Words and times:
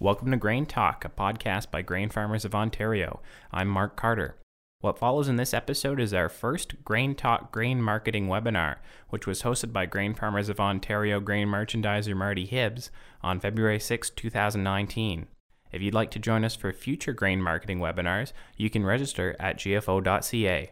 Welcome 0.00 0.30
to 0.30 0.36
Grain 0.36 0.64
Talk, 0.64 1.04
a 1.04 1.08
podcast 1.08 1.72
by 1.72 1.82
grain 1.82 2.08
farmers 2.08 2.44
of 2.44 2.54
Ontario. 2.54 3.18
I'm 3.50 3.66
Mark 3.66 3.96
Carter. 3.96 4.36
What 4.80 4.96
follows 4.96 5.26
in 5.26 5.34
this 5.34 5.52
episode 5.52 5.98
is 5.98 6.14
our 6.14 6.28
first 6.28 6.84
Grain 6.84 7.16
Talk 7.16 7.50
grain 7.50 7.82
marketing 7.82 8.28
webinar, 8.28 8.76
which 9.08 9.26
was 9.26 9.42
hosted 9.42 9.72
by 9.72 9.86
Grain 9.86 10.14
Farmers 10.14 10.48
of 10.48 10.60
Ontario 10.60 11.18
grain 11.18 11.48
merchandiser 11.48 12.16
Marty 12.16 12.46
Hibbs 12.46 12.92
on 13.24 13.40
February 13.40 13.80
6, 13.80 14.10
2019. 14.10 15.26
If 15.72 15.82
you'd 15.82 15.94
like 15.94 16.12
to 16.12 16.20
join 16.20 16.44
us 16.44 16.54
for 16.54 16.72
future 16.72 17.12
grain 17.12 17.42
marketing 17.42 17.80
webinars, 17.80 18.32
you 18.56 18.70
can 18.70 18.86
register 18.86 19.34
at 19.40 19.56
gfo.ca 19.56 20.70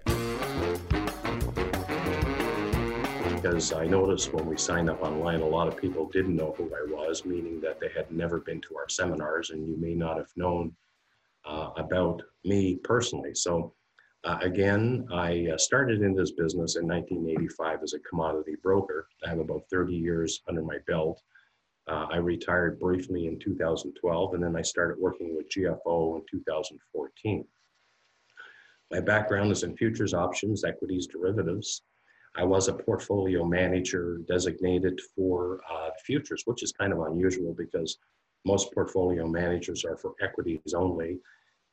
because 3.46 3.72
I 3.72 3.86
noticed 3.86 4.32
when 4.32 4.44
we 4.44 4.56
signed 4.56 4.90
up 4.90 5.02
online, 5.02 5.40
a 5.40 5.46
lot 5.46 5.68
of 5.68 5.76
people 5.76 6.08
didn't 6.08 6.34
know 6.34 6.52
who 6.58 6.64
I 6.74 6.84
was, 6.90 7.24
meaning 7.24 7.60
that 7.60 7.78
they 7.78 7.90
had 7.94 8.10
never 8.10 8.40
been 8.40 8.60
to 8.62 8.76
our 8.76 8.88
seminars 8.88 9.50
and 9.50 9.64
you 9.68 9.76
may 9.76 9.94
not 9.94 10.16
have 10.16 10.30
known 10.34 10.74
uh, 11.44 11.70
about 11.76 12.22
me 12.44 12.74
personally. 12.82 13.36
So, 13.36 13.72
uh, 14.24 14.38
again, 14.42 15.06
I 15.12 15.50
uh, 15.54 15.58
started 15.58 16.02
in 16.02 16.16
this 16.16 16.32
business 16.32 16.74
in 16.74 16.88
1985 16.88 17.84
as 17.84 17.92
a 17.92 18.00
commodity 18.00 18.56
broker. 18.64 19.06
I 19.24 19.28
have 19.28 19.38
about 19.38 19.62
30 19.70 19.94
years 19.94 20.42
under 20.48 20.62
my 20.62 20.78
belt. 20.88 21.22
Uh, 21.86 22.06
I 22.10 22.16
retired 22.16 22.80
briefly 22.80 23.28
in 23.28 23.38
2012 23.38 24.34
and 24.34 24.42
then 24.42 24.56
I 24.56 24.62
started 24.62 24.98
working 24.98 25.36
with 25.36 25.48
GFO 25.50 26.16
in 26.16 26.22
2014. 26.28 27.44
My 28.90 28.98
background 28.98 29.52
is 29.52 29.62
in 29.62 29.76
futures, 29.76 30.14
options, 30.14 30.64
equities, 30.64 31.06
derivatives. 31.06 31.82
I 32.36 32.44
was 32.44 32.68
a 32.68 32.74
portfolio 32.74 33.44
manager 33.44 34.20
designated 34.28 35.00
for 35.14 35.60
uh, 35.70 35.90
futures, 36.04 36.42
which 36.44 36.62
is 36.62 36.72
kind 36.72 36.92
of 36.92 37.00
unusual 37.00 37.54
because 37.54 37.98
most 38.44 38.72
portfolio 38.72 39.26
managers 39.26 39.84
are 39.84 39.96
for 39.96 40.14
equities 40.20 40.74
only. 40.74 41.18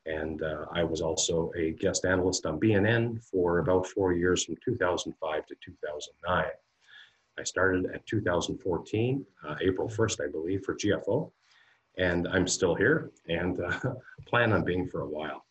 And 0.06 0.42
uh, 0.42 0.66
I 0.74 0.84
was 0.84 1.02
also 1.02 1.52
a 1.58 1.72
guest 1.72 2.06
analyst 2.06 2.46
on 2.46 2.60
BNN 2.60 3.24
for 3.24 3.60
about 3.60 3.88
four 3.88 4.14
years 4.14 4.46
from 4.46 4.56
2005 4.64 5.46
to 5.48 5.56
2009. 5.66 6.46
I 7.38 7.44
started 7.44 7.86
at 7.94 8.06
2014, 8.06 9.26
uh, 9.48 9.56
April 9.62 9.90
1st, 9.90 10.26
I 10.26 10.32
believe, 10.32 10.64
for 10.64 10.76
GFO. 10.76 11.32
And 11.98 12.28
I'm 12.28 12.48
still 12.48 12.76
here 12.76 13.12
and 13.28 13.60
uh, 13.60 13.80
plan 14.28 14.54
on 14.54 14.64
being 14.64 14.88
for 14.88 15.02
a 15.02 15.10
while. 15.10 15.46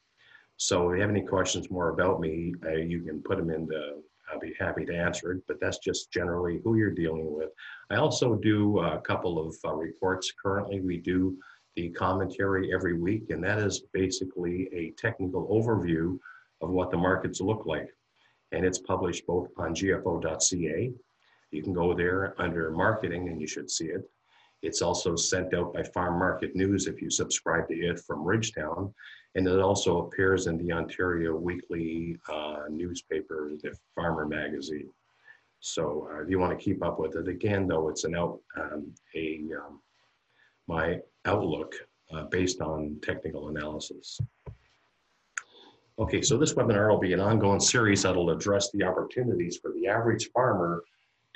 So 0.56 0.90
if 0.90 0.96
you 0.96 1.00
have 1.02 1.10
any 1.10 1.22
questions 1.22 1.70
more 1.70 1.90
about 1.90 2.20
me, 2.20 2.54
uh, 2.64 2.76
you 2.76 3.02
can 3.02 3.22
put 3.22 3.36
them 3.38 3.50
in 3.50 3.66
the 3.66 4.02
I'll 4.30 4.40
be 4.40 4.54
happy 4.58 4.84
to 4.86 4.94
answer 4.94 5.32
it, 5.32 5.42
but 5.46 5.60
that's 5.60 5.78
just 5.78 6.12
generally 6.12 6.60
who 6.64 6.76
you're 6.76 6.90
dealing 6.90 7.34
with. 7.34 7.50
I 7.90 7.96
also 7.96 8.34
do 8.34 8.78
a 8.80 9.00
couple 9.00 9.38
of 9.38 9.56
uh, 9.64 9.74
reports. 9.74 10.32
Currently, 10.42 10.80
we 10.80 10.98
do 10.98 11.36
the 11.76 11.90
commentary 11.90 12.72
every 12.74 12.98
week, 12.98 13.30
and 13.30 13.42
that 13.44 13.58
is 13.58 13.82
basically 13.92 14.68
a 14.72 14.90
technical 14.92 15.46
overview 15.48 16.18
of 16.60 16.70
what 16.70 16.90
the 16.90 16.96
markets 16.96 17.40
look 17.40 17.66
like. 17.66 17.88
And 18.52 18.64
it's 18.64 18.78
published 18.78 19.26
both 19.26 19.48
on 19.56 19.74
gfo.ca. 19.74 20.92
You 21.50 21.62
can 21.62 21.72
go 21.72 21.94
there 21.94 22.34
under 22.38 22.70
marketing 22.70 23.28
and 23.28 23.40
you 23.40 23.46
should 23.46 23.70
see 23.70 23.86
it. 23.86 24.08
It's 24.62 24.80
also 24.80 25.16
sent 25.16 25.54
out 25.54 25.74
by 25.74 25.82
Farm 25.82 26.18
Market 26.18 26.54
News 26.54 26.86
if 26.86 27.02
you 27.02 27.10
subscribe 27.10 27.68
to 27.68 27.74
it 27.74 27.98
from 28.00 28.24
Ridgetown. 28.24 28.94
And 29.34 29.46
it 29.46 29.58
also 29.58 30.06
appears 30.06 30.46
in 30.46 30.56
the 30.58 30.72
Ontario 30.72 31.34
Weekly 31.34 32.16
uh, 32.30 32.64
newspaper, 32.70 33.50
the 33.62 33.76
Farmer 33.94 34.26
Magazine. 34.26 34.88
So 35.60 36.08
uh, 36.12 36.22
if 36.22 36.30
you 36.30 36.38
want 36.38 36.56
to 36.56 36.62
keep 36.62 36.84
up 36.84 36.98
with 36.98 37.16
it, 37.16 37.28
again, 37.28 37.66
though, 37.66 37.88
it's 37.88 38.04
an 38.04 38.14
out, 38.14 38.40
um, 38.56 38.92
a, 39.16 39.40
um, 39.64 39.80
my 40.68 40.98
outlook 41.24 41.74
uh, 42.12 42.24
based 42.24 42.60
on 42.60 42.98
technical 43.02 43.48
analysis. 43.48 44.20
Okay, 45.98 46.22
so 46.22 46.36
this 46.36 46.54
webinar 46.54 46.90
will 46.90 46.98
be 46.98 47.12
an 47.12 47.20
ongoing 47.20 47.60
series 47.60 48.02
that'll 48.02 48.30
address 48.30 48.70
the 48.70 48.82
opportunities 48.82 49.56
for 49.56 49.72
the 49.72 49.86
average 49.86 50.30
farmer 50.32 50.82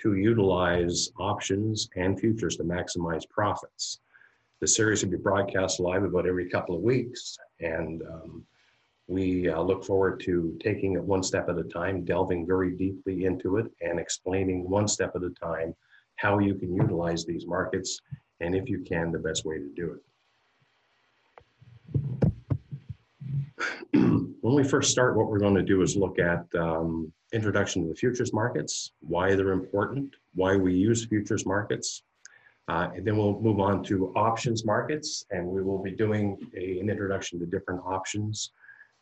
to 0.03 0.15
utilize 0.15 1.11
options 1.19 1.89
and 1.97 2.19
futures 2.19 2.57
to 2.57 2.65
maximize 2.65 3.29
profits. 3.29 4.01
The 4.61 4.69
series 4.69 5.03
will 5.03 5.11
be 5.11 5.17
broadcast 5.19 5.81
live 5.81 6.05
about 6.05 6.27
every 6.27 6.49
couple 6.49 6.75
of 6.75 6.83
weeks, 6.83 7.37
and 7.61 8.03
um, 8.03 8.45
we 9.07 9.49
uh, 9.49 9.61
look 9.61 9.84
forward 9.84 10.21
to 10.21 10.57
taking 10.61 10.95
it 10.95 11.03
one 11.03 11.23
step 11.23 11.49
at 11.49 11.59
a 11.59 11.65
time, 11.65 12.05
delving 12.05 12.47
very 12.47 12.73
deeply 12.73 13.25
into 13.25 13.59
it, 13.59 13.67
and 13.81 13.99
explaining 14.01 14.69
one 14.69 14.89
step 14.89 15.12
at 15.15 15.23
a 15.23 15.31
time 15.31 15.75
how 16.17 16.39
you 16.39 16.55
can 16.55 16.75
utilize 16.75 17.25
these 17.25 17.47
markets, 17.47 18.01
and 18.41 18.55
if 18.55 18.69
you 18.69 18.81
can, 18.81 19.13
the 19.13 19.19
best 19.19 19.45
way 19.45 19.59
to 19.59 19.69
do 19.77 19.93
it. 19.93 20.01
When 24.47 24.55
we 24.55 24.62
first 24.62 24.93
start, 24.93 25.17
what 25.17 25.29
we're 25.29 25.41
going 25.41 25.57
to 25.57 25.62
do 25.65 25.83
is 25.83 25.97
look 25.97 26.21
at 26.21 26.47
um, 26.57 27.12
introduction 27.33 27.83
to 27.83 27.89
the 27.89 27.95
futures 27.97 28.33
markets, 28.33 28.93
why 29.01 29.34
they're 29.34 29.51
important, 29.51 30.15
why 30.37 30.55
we 30.55 30.73
use 30.73 31.05
futures 31.05 31.45
markets. 31.45 32.05
Uh, 32.69 32.89
and 32.95 33.05
then 33.05 33.17
we'll 33.17 33.41
move 33.41 33.59
on 33.59 33.83
to 33.83 34.12
options 34.15 34.65
markets, 34.65 35.27
and 35.33 35.45
we 35.45 35.62
will 35.62 35.83
be 35.83 35.91
doing 35.91 36.39
a, 36.57 36.79
an 36.79 36.89
introduction 36.89 37.41
to 37.41 37.47
different 37.47 37.81
options, 37.84 38.53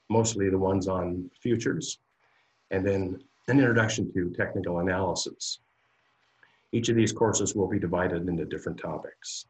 mostly 0.09 0.49
the 0.49 0.57
ones 0.57 0.89
on 0.89 1.31
futures, 1.43 1.99
and 2.71 2.83
then 2.87 3.23
an 3.49 3.59
introduction 3.59 4.11
to 4.15 4.31
technical 4.31 4.79
analysis. 4.79 5.59
Each 6.73 6.89
of 6.89 6.97
these 6.97 7.13
courses 7.13 7.55
will 7.55 7.69
be 7.69 7.79
divided 7.79 8.27
into 8.31 8.47
different 8.47 8.79
topics. 8.79 9.45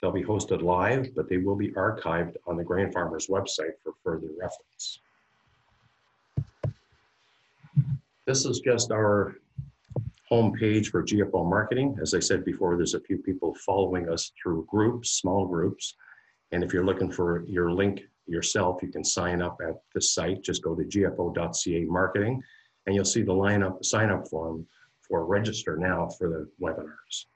They'll 0.00 0.12
be 0.12 0.24
hosted 0.24 0.62
live, 0.62 1.14
but 1.14 1.28
they 1.28 1.36
will 1.36 1.56
be 1.56 1.72
archived 1.72 2.36
on 2.46 2.56
the 2.56 2.64
Grain 2.64 2.90
Farmers 2.90 3.26
website 3.26 3.76
for 3.84 3.92
further 4.02 4.28
reference. 4.40 5.00
This 8.26 8.44
is 8.44 8.58
just 8.58 8.90
our 8.90 9.36
homepage 10.30 10.88
for 10.88 11.04
GFO 11.04 11.48
marketing. 11.48 11.96
As 12.02 12.12
I 12.12 12.18
said 12.18 12.44
before, 12.44 12.76
there's 12.76 12.94
a 12.94 13.00
few 13.00 13.18
people 13.18 13.54
following 13.64 14.08
us 14.08 14.32
through 14.42 14.66
groups, 14.68 15.12
small 15.12 15.46
groups. 15.46 15.94
And 16.50 16.64
if 16.64 16.72
you're 16.72 16.84
looking 16.84 17.12
for 17.12 17.44
your 17.46 17.70
link 17.70 18.02
yourself, 18.26 18.82
you 18.82 18.88
can 18.88 19.04
sign 19.04 19.40
up 19.40 19.58
at 19.62 19.76
the 19.94 20.00
site. 20.00 20.42
Just 20.42 20.64
go 20.64 20.74
to 20.74 20.82
gfo.ca 20.82 21.84
marketing 21.84 22.42
and 22.86 22.96
you'll 22.96 23.04
see 23.04 23.22
the 23.22 23.32
line 23.32 23.62
up, 23.62 23.84
sign 23.84 24.10
up 24.10 24.26
form 24.26 24.66
for 25.06 25.24
register 25.24 25.76
now 25.76 26.08
for 26.18 26.28
the 26.28 26.48
webinars. 26.60 27.26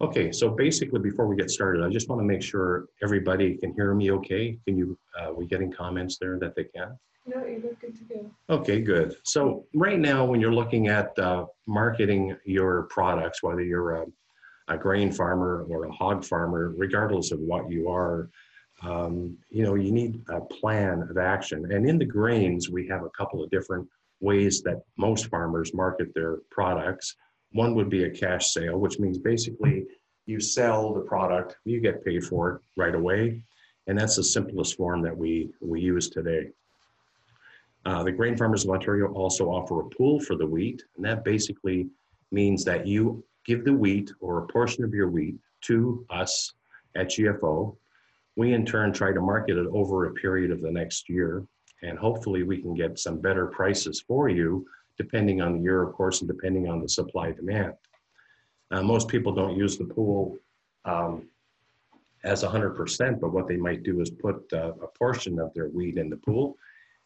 Okay, 0.00 0.30
so 0.30 0.50
basically 0.50 1.00
before 1.00 1.26
we 1.26 1.36
get 1.36 1.50
started, 1.50 1.82
I 1.82 1.88
just 1.88 2.08
want 2.08 2.20
to 2.20 2.24
make 2.24 2.42
sure 2.42 2.86
everybody 3.02 3.56
can 3.56 3.72
hear 3.72 3.94
me 3.94 4.10
okay. 4.12 4.58
Can 4.66 4.76
you, 4.76 4.98
uh, 5.18 5.32
we 5.32 5.46
getting 5.46 5.72
comments 5.72 6.18
there 6.18 6.38
that 6.38 6.54
they 6.54 6.64
can? 6.64 6.98
No, 7.26 7.44
you 7.44 7.60
look 7.62 7.80
good 7.80 7.96
to 7.96 8.04
go. 8.04 8.30
Okay, 8.50 8.80
good. 8.80 9.16
So 9.24 9.64
right 9.74 9.98
now, 9.98 10.24
when 10.24 10.40
you're 10.40 10.52
looking 10.52 10.88
at 10.88 11.18
uh, 11.18 11.46
marketing 11.66 12.36
your 12.44 12.84
products, 12.84 13.42
whether 13.42 13.62
you're 13.62 14.02
a, 14.02 14.06
a, 14.68 14.76
grain 14.76 15.10
farmer 15.10 15.64
or 15.68 15.86
a 15.86 15.92
hog 15.92 16.24
farmer, 16.24 16.74
regardless 16.76 17.32
of 17.32 17.40
what 17.40 17.68
you 17.70 17.88
are, 17.88 18.28
um, 18.82 19.36
you 19.50 19.64
know, 19.64 19.74
you 19.74 19.90
need 19.90 20.22
a 20.28 20.40
plan 20.40 21.06
of 21.10 21.16
action. 21.16 21.72
And 21.72 21.88
in 21.88 21.98
the 21.98 22.04
grains, 22.04 22.68
we 22.68 22.86
have 22.88 23.02
a 23.02 23.10
couple 23.10 23.42
of 23.42 23.50
different 23.50 23.88
ways 24.20 24.62
that 24.62 24.82
most 24.96 25.26
farmers 25.26 25.74
market 25.74 26.14
their 26.14 26.38
products. 26.50 27.16
One 27.56 27.74
would 27.74 27.88
be 27.88 28.04
a 28.04 28.10
cash 28.10 28.48
sale, 28.48 28.76
which 28.76 28.98
means 28.98 29.16
basically 29.16 29.86
you 30.26 30.40
sell 30.40 30.92
the 30.92 31.00
product, 31.00 31.56
you 31.64 31.80
get 31.80 32.04
paid 32.04 32.22
for 32.22 32.50
it 32.50 32.60
right 32.76 32.94
away. 32.94 33.40
And 33.86 33.98
that's 33.98 34.16
the 34.16 34.24
simplest 34.24 34.76
form 34.76 35.00
that 35.02 35.16
we, 35.16 35.48
we 35.62 35.80
use 35.80 36.10
today. 36.10 36.50
Uh, 37.86 38.02
the 38.02 38.12
Grain 38.12 38.36
Farmers 38.36 38.64
of 38.64 38.70
Ontario 38.70 39.10
also 39.14 39.46
offer 39.46 39.80
a 39.80 39.88
pool 39.88 40.20
for 40.20 40.36
the 40.36 40.46
wheat, 40.46 40.84
and 40.96 41.06
that 41.06 41.24
basically 41.24 41.86
means 42.30 42.62
that 42.64 42.86
you 42.86 43.24
give 43.46 43.64
the 43.64 43.72
wheat 43.72 44.12
or 44.20 44.38
a 44.38 44.46
portion 44.48 44.84
of 44.84 44.92
your 44.92 45.08
wheat 45.08 45.36
to 45.62 46.04
us 46.10 46.52
at 46.94 47.08
GFO. 47.08 47.74
We 48.36 48.52
in 48.52 48.66
turn 48.66 48.92
try 48.92 49.12
to 49.12 49.20
market 49.20 49.56
it 49.56 49.66
over 49.68 50.04
a 50.04 50.12
period 50.12 50.50
of 50.50 50.60
the 50.60 50.70
next 50.70 51.08
year, 51.08 51.46
and 51.82 51.98
hopefully 51.98 52.42
we 52.42 52.60
can 52.60 52.74
get 52.74 52.98
some 52.98 53.18
better 53.18 53.46
prices 53.46 54.04
for 54.06 54.28
you 54.28 54.66
depending 54.98 55.40
on 55.40 55.54
the 55.54 55.62
year, 55.62 55.82
of 55.82 55.92
course, 55.94 56.20
and 56.20 56.28
depending 56.28 56.68
on 56.68 56.80
the 56.80 56.88
supply 56.88 57.32
demand. 57.32 57.74
Uh, 58.70 58.82
most 58.82 59.08
people 59.08 59.32
don't 59.32 59.56
use 59.56 59.76
the 59.76 59.84
pool 59.84 60.36
um, 60.84 61.28
as 62.24 62.42
100%, 62.42 63.20
but 63.20 63.32
what 63.32 63.46
they 63.46 63.56
might 63.56 63.82
do 63.82 64.00
is 64.00 64.10
put 64.10 64.52
uh, 64.52 64.72
a 64.82 64.88
portion 64.98 65.38
of 65.38 65.52
their 65.54 65.68
wheat 65.68 65.98
in 65.98 66.10
the 66.10 66.16
pool. 66.16 66.56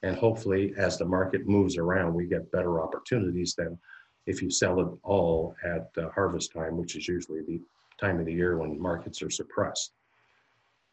And 0.03 0.17
hopefully, 0.17 0.73
as 0.79 0.97
the 0.97 1.05
market 1.05 1.47
moves 1.47 1.77
around, 1.77 2.15
we 2.15 2.27
get 2.27 2.51
better 2.53 2.81
opportunities 2.81 3.55
than 3.55 3.79
if 4.27 4.41
you 4.41 4.51
sell 4.51 4.81
it 4.81 4.89
all 5.03 5.55
at 5.65 5.91
uh, 5.99 6.09
harvest 6.11 6.53
time, 6.53 6.77
which 6.77 6.97
is 6.97 7.07
usually 7.07 7.43
the 7.43 7.61
time 8.01 8.19
of 8.19 8.27
the 8.27 8.33
year 8.33 8.57
when 8.57 8.81
markets 8.81 9.21
are 9.21 9.31
suppressed. 9.31 9.93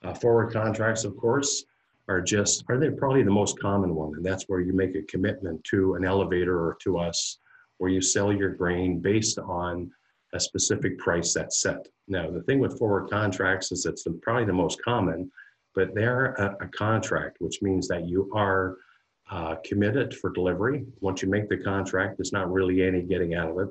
Uh, 0.04 0.14
forward 0.14 0.52
contracts, 0.52 1.06
of 1.06 1.16
course, 1.18 1.64
are 2.10 2.22
just 2.22 2.64
are 2.70 2.78
they 2.78 2.90
probably 2.90 3.24
the 3.24 3.30
most 3.30 3.60
common 3.60 3.94
one 3.94 4.14
and 4.16 4.26
that's 4.26 4.46
where 4.46 4.62
you 4.62 4.74
make 4.74 4.96
a 4.96 5.02
commitment 5.04 5.62
to 5.64 5.96
an 5.96 6.06
elevator 6.06 6.58
or 6.58 6.78
to 6.82 6.98
us 6.98 7.40
where 7.78 7.92
you 7.92 8.02
sell 8.02 8.32
your 8.32 8.50
grain 8.50 9.00
based 9.00 9.40
on 9.40 9.92
a 10.34 10.40
specific 10.40 10.98
price 10.98 11.34
that's 11.34 11.62
set. 11.62 11.88
Now, 12.08 12.30
the 12.30 12.42
thing 12.44 12.60
with 12.60 12.78
forward 12.78 13.10
contracts 13.10 13.72
is 13.72 13.86
it's 13.86 14.04
the, 14.04 14.12
probably 14.22 14.46
the 14.46 14.54
most 14.54 14.82
common, 14.84 15.32
but 15.76 15.94
they're 15.94 16.34
a, 16.34 16.66
a 16.66 16.68
contract, 16.68 17.38
which 17.40 17.62
means 17.62 17.88
that 17.88 18.08
you 18.08 18.30
are 18.34 18.78
uh, 19.30 19.56
committed 19.66 20.16
for 20.16 20.32
delivery. 20.32 20.86
Once 21.02 21.22
you 21.22 21.30
make 21.30 21.50
the 21.50 21.58
contract, 21.58 22.18
there's 22.18 22.34
not 22.34 22.52
really 22.52 22.84
any 22.84 23.02
getting 23.02 23.36
out 23.36 23.50
of 23.50 23.60
it, 23.60 23.70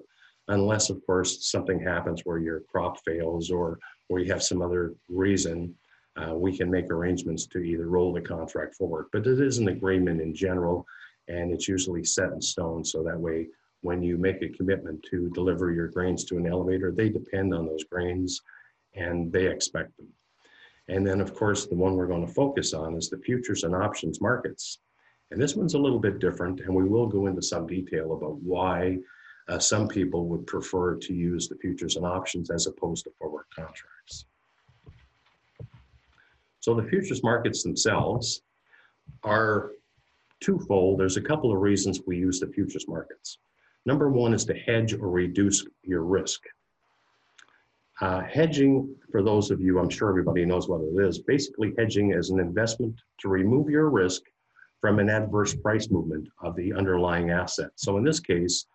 unless, 0.49 0.91
of 0.91 1.05
course, 1.07 1.51
something 1.51 1.81
happens 1.81 2.23
where 2.25 2.39
your 2.39 2.61
crop 2.61 3.03
fails 3.05 3.51
or 3.51 3.79
or 4.09 4.21
you 4.21 4.31
have 4.31 4.43
some 4.43 4.63
other 4.63 4.95
reason. 5.09 5.75
Uh, 6.17 6.35
we 6.35 6.57
can 6.57 6.71
make 6.71 6.91
arrangements 6.91 7.47
to 7.47 7.59
either 7.59 7.89
roll 7.89 8.13
the 8.13 8.21
contract 8.21 8.75
forward, 8.75 9.07
but 9.13 9.27
it 9.27 9.41
is 9.41 9.59
an 9.59 9.69
agreement 9.69 10.21
in 10.21 10.35
general, 10.35 10.87
and 11.29 11.53
it's 11.53 11.69
usually 11.69 12.05
set 12.05 12.33
in 12.33 12.41
stone. 12.41 12.85
So 12.85 13.03
that 13.03 13.21
way, 13.21 13.49
when 13.83 14.03
you 14.03 14.17
make 14.17 14.43
a 14.43 14.49
commitment 14.49 15.03
to 15.11 15.31
deliver 15.31 15.71
your 15.71 15.89
grains 15.89 16.25
to 16.25 16.39
an 16.39 16.47
elevator, 16.47 16.91
they 16.91 17.09
depend 17.09 17.55
on 17.55 17.67
those 17.67 17.85
grains 17.85 18.41
and 18.95 19.31
they 19.31 19.47
expect 19.47 19.97
them. 19.97 20.09
And 20.89 21.07
then, 21.07 21.21
of 21.21 21.35
course, 21.35 21.67
the 21.67 21.75
one 21.75 21.95
we're 21.95 22.07
going 22.07 22.27
to 22.27 22.33
focus 22.33 22.73
on 22.73 22.95
is 22.95 23.11
the 23.11 23.19
futures 23.19 23.65
and 23.65 23.75
options 23.75 24.21
markets. 24.21 24.79
And 25.31 25.41
this 25.41 25.57
one's 25.57 25.75
a 25.75 25.79
little 25.79 25.99
bit 25.99 26.21
different, 26.21 26.61
and 26.61 26.75
we 26.75 26.85
will 26.85 27.07
go 27.07 27.27
into 27.27 27.43
some 27.43 27.67
detail 27.67 28.15
about 28.15 28.41
why 28.43 28.99
uh, 29.49 29.59
some 29.59 29.89
people 29.89 30.27
would 30.29 30.47
prefer 30.47 30.97
to 30.97 31.13
use 31.13 31.49
the 31.49 31.57
futures 31.57 31.97
and 31.97 32.07
options 32.07 32.51
as 32.51 32.67
opposed 32.67 33.05
to 33.05 33.11
forward 33.19 33.45
contracts. 33.55 34.27
So 36.67 36.75
the 36.75 36.83
futures 36.83 37.23
markets 37.23 37.63
themselves 37.63 38.43
are 39.23 39.71
twofold. 40.41 40.99
There's 40.99 41.17
a 41.17 41.23
couple 41.23 41.53
of 41.53 41.61
reasons 41.61 42.01
we 42.09 42.17
use 42.17 42.41
the 42.41 42.49
futures 42.49 42.89
markets. 42.89 43.39
Number 43.85 44.11
one 44.11 44.35
is 44.35 44.45
to 44.47 44.55
hedge 44.55 44.93
or 44.93 45.09
reduce 45.09 45.65
your 45.85 46.03
risk. 46.03 46.41
Uh, 48.01 48.23
hedging, 48.23 48.97
for 49.13 49.23
those 49.23 49.53
of 49.53 49.61
you, 49.61 49.79
I'm 49.79 49.89
sure 49.89 50.09
everybody 50.09 50.45
knows 50.45 50.69
what 50.69 50.81
it 50.81 51.07
is. 51.07 51.21
Basically, 51.21 51.73
hedging 51.79 52.11
is 52.11 52.31
an 52.31 52.41
investment 52.41 53.01
to 53.21 53.29
remove 53.29 53.71
your 53.71 53.89
risk 53.89 54.23
from 54.81 54.99
an 54.99 55.09
adverse 55.09 55.55
price 55.55 55.89
movement 55.89 56.29
of 56.43 56.57
the 56.57 56.73
underlying 56.73 57.31
asset. 57.31 57.71
So 57.77 57.97
in 57.97 58.03
this 58.03 58.19
case, 58.19 58.67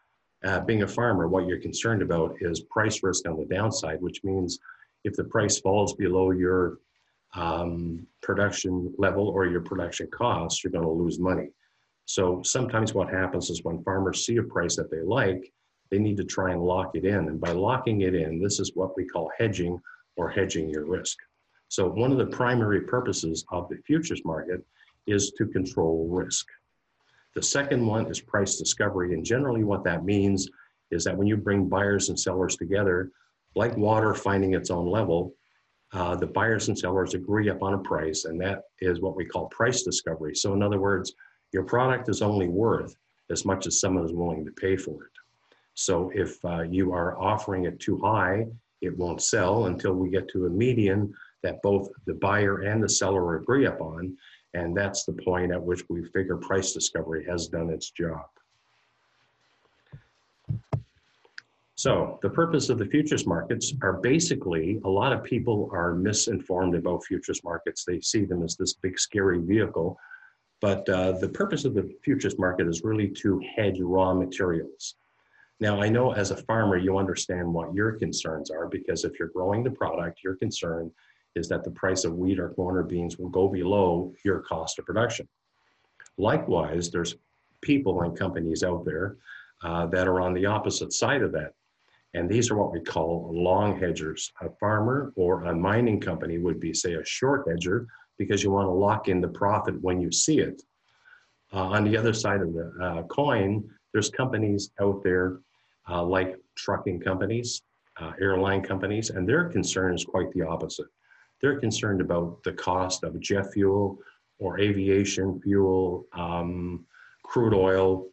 uh, 0.46 0.62
being 0.62 0.84
a 0.84 0.88
farmer, 0.88 1.28
what 1.28 1.46
you're 1.46 1.60
concerned 1.60 2.02
about 2.02 2.38
is 2.40 2.62
price 2.62 3.04
risk 3.04 3.28
on 3.28 3.38
the 3.38 3.54
downside, 3.54 4.02
which 4.02 4.24
means 4.24 4.60
if 5.04 5.14
the 5.18 5.26
price 5.26 5.60
falls 5.60 5.94
below 5.94 6.32
your 6.32 6.78
um, 7.34 8.06
production 8.22 8.94
level 8.98 9.28
or 9.28 9.46
your 9.46 9.62
production 9.62 10.08
costs, 10.08 10.64
you're 10.64 10.72
going 10.72 10.86
to 10.86 10.92
lose 10.92 11.20
money. 11.20 11.50
So 12.06 12.42
sometimes 12.44 12.94
what 12.94 13.10
happens 13.10 13.50
is 13.50 13.64
when 13.64 13.84
farmers 13.84 14.26
see 14.26 14.38
a 14.38 14.44
price 14.44 14.76
that 14.76 14.92
they 14.92 15.02
like, 15.02 15.52
they 15.90 16.00
need 16.00 16.18
to 16.18 16.24
try 16.24 16.52
and 16.52 16.62
lock 16.62 16.92
it 16.96 17.06
in. 17.06 17.28
And 17.28 17.40
by 17.40 17.52
locking 17.52 18.02
it 18.02 18.16
in, 18.16 18.42
this 18.42 18.60
is 18.60 18.72
what 18.76 18.96
we 18.98 19.06
call 19.06 19.32
hedging 19.38 19.80
or 20.18 20.30
hedging 20.30 20.70
your 20.70 20.86
risk. 20.86 21.18
So 21.68 21.88
one 21.88 22.12
of 22.12 22.18
the 22.18 22.26
primary 22.26 22.82
purposes 22.82 23.46
of 23.52 23.70
the 23.70 23.78
futures 23.86 24.22
market 24.26 24.66
is 25.08 25.32
to 25.38 25.46
control 25.48 26.08
risk. 26.10 26.48
The 27.34 27.44
second 27.44 27.86
one 27.86 28.08
is 28.08 28.20
price 28.20 28.58
discovery. 28.58 29.14
And 29.14 29.24
generally 29.24 29.64
what 29.64 29.84
that 29.86 30.04
means 30.04 30.50
is 30.92 31.06
that 31.06 31.16
when 31.16 31.28
you 31.28 31.38
bring 31.38 31.70
buyers 31.70 32.10
and 32.10 32.20
sellers 32.20 32.58
together, 32.58 33.12
like 33.56 33.76
water 33.78 34.14
finding 34.14 34.54
its 34.54 34.70
own 34.70 34.86
level, 34.86 35.34
uh, 35.94 36.16
the 36.16 36.28
buyers 36.28 36.68
and 36.68 36.78
sellers 36.78 37.14
agree 37.14 37.50
upon 37.50 37.74
a 37.74 37.80
price, 37.80 38.26
and 38.26 38.40
that 38.40 38.64
is 38.80 39.02
what 39.02 39.16
we 39.16 39.26
call 39.26 39.48
price 39.48 39.84
discovery. 39.84 40.36
So, 40.36 40.54
in 40.54 40.64
other 40.64 40.80
words, 40.80 41.14
your 41.52 41.64
product 41.64 42.08
is 42.10 42.22
only 42.22 42.48
worth 42.48 42.96
as 43.30 43.46
much 43.46 43.68
as 43.68 43.80
someone 43.80 44.06
is 44.06 44.14
willing 44.14 44.46
to 44.46 44.52
pay 44.52 44.78
for 44.78 45.04
it. 45.04 45.12
So, 45.74 46.10
if 46.14 46.44
uh, 46.46 46.62
you 46.62 46.94
are 46.94 47.20
offering 47.20 47.66
it 47.66 47.80
too 47.80 47.98
high, 47.98 48.46
it 48.82 48.98
won't 48.98 49.22
sell 49.22 49.66
until 49.66 49.94
we 49.94 50.10
get 50.10 50.30
to 50.30 50.46
a 50.46 50.50
median 50.50 51.14
that 51.44 51.62
both 51.62 51.90
the 52.06 52.14
buyer 52.16 52.62
and 52.62 52.82
the 52.82 52.90
seller 52.90 53.36
agree 53.36 53.66
upon. 53.66 54.18
And 54.54 54.76
that's 54.76 55.06
the 55.06 55.14
point 55.14 55.52
at 55.52 55.62
which 55.62 55.84
we 55.90 56.04
figure 56.06 56.38
price 56.38 56.74
discovery 56.74 57.26
has 57.26 57.48
done 57.48 57.70
its 57.70 57.92
job. 57.92 58.26
So 61.82 62.20
the 62.22 62.30
purpose 62.30 62.70
of 62.70 62.78
the 62.78 62.86
futures 62.86 63.26
markets 63.26 63.74
are 63.82 63.94
basically, 63.94 64.80
a 64.86 64.88
lot 64.88 65.14
of 65.14 65.24
people 65.24 65.68
are 65.74 65.96
misinformed 65.96 66.76
about 66.76 67.04
futures 67.04 67.44
markets. 67.44 67.84
They 67.84 68.00
see 68.02 68.24
them 68.24 68.44
as 68.44 68.56
this 68.56 68.74
big 68.74 69.00
scary 69.00 69.40
vehicle. 69.40 69.98
But 70.60 70.88
uh, 70.88 71.14
the 71.14 71.30
purpose 71.30 71.66
of 71.66 71.74
the 71.74 71.92
futures 72.04 72.38
market 72.38 72.68
is 72.68 72.84
really 72.84 73.08
to 73.24 73.42
hedge 73.56 73.80
raw 73.80 74.14
materials. 74.14 74.94
Now, 75.60 75.82
I 75.82 75.90
know 75.90 76.12
as 76.12 76.30
a 76.30 76.38
farmer, 76.38 76.78
you 76.78 77.00
understand 77.00 77.52
what 77.52 77.74
your 77.74 77.94
concerns 77.94 78.52
are 78.52 78.68
because 78.68 79.04
if 79.04 79.18
you're 79.18 79.30
growing 79.30 79.64
the 79.64 79.72
product, 79.72 80.24
your 80.24 80.36
concern 80.36 80.92
is 81.34 81.50
that 81.50 81.64
the 81.64 81.72
price 81.72 82.04
of 82.04 82.14
wheat 82.14 82.38
or 82.38 82.50
corn 82.50 82.78
or 82.78 82.84
beans 82.84 83.18
will 83.18 83.30
go 83.30 83.48
below 83.48 84.14
your 84.24 84.42
cost 84.42 84.78
of 84.78 84.86
production. 84.86 85.28
Likewise, 86.20 86.92
there's 86.92 87.16
people 87.62 88.04
and 88.04 88.16
companies 88.16 88.62
out 88.62 88.86
there 88.86 89.18
uh, 89.64 89.88
that 89.88 90.08
are 90.08 90.22
on 90.22 90.36
the 90.36 90.46
opposite 90.46 90.94
side 90.94 91.24
of 91.24 91.32
that. 91.32 91.56
And 92.14 92.30
these 92.30 92.52
are 92.52 92.58
what 92.58 92.74
we 92.74 92.82
call 92.82 93.30
long 93.34 93.80
hedgers. 93.80 94.32
A 94.42 94.50
farmer 94.60 95.14
or 95.16 95.46
a 95.46 95.56
mining 95.56 96.00
company 96.00 96.38
would 96.38 96.60
be, 96.60 96.74
say, 96.74 96.96
a 96.96 97.06
short 97.06 97.48
hedger 97.48 97.88
because 98.18 98.44
you 98.44 98.52
want 98.52 98.68
to 98.68 98.72
lock 98.74 99.08
in 99.08 99.22
the 99.22 99.28
profit 99.30 99.82
when 99.82 100.02
you 100.02 100.12
see 100.12 100.40
it. 100.40 100.62
Uh, 101.54 101.68
on 101.68 101.84
the 101.84 101.98
other 101.98 102.14
side 102.14 102.42
of 102.42 102.54
the 102.54 102.72
uh, 102.82 103.04
coin, 103.04 103.64
there's 103.94 104.10
companies 104.10 104.72
out 104.80 105.04
there 105.04 105.40
uh, 105.90 106.04
like 106.04 106.36
trucking 106.56 107.00
companies, 107.00 107.62
uh, 108.00 108.12
airline 108.22 108.62
companies, 108.62 109.10
and 109.10 109.28
their 109.28 109.50
concern 109.50 109.94
is 109.96 110.06
quite 110.06 110.32
the 110.34 110.42
opposite. 110.42 110.88
They're 111.42 111.60
concerned 111.60 112.02
about 112.02 112.44
the 112.44 112.54
cost 112.54 113.04
of 113.04 113.20
jet 113.20 113.52
fuel 113.52 113.98
or 114.40 114.60
aviation 114.60 115.42
fuel, 115.42 116.06
um, 116.14 116.86
crude 117.24 117.54
oil, 117.54 118.08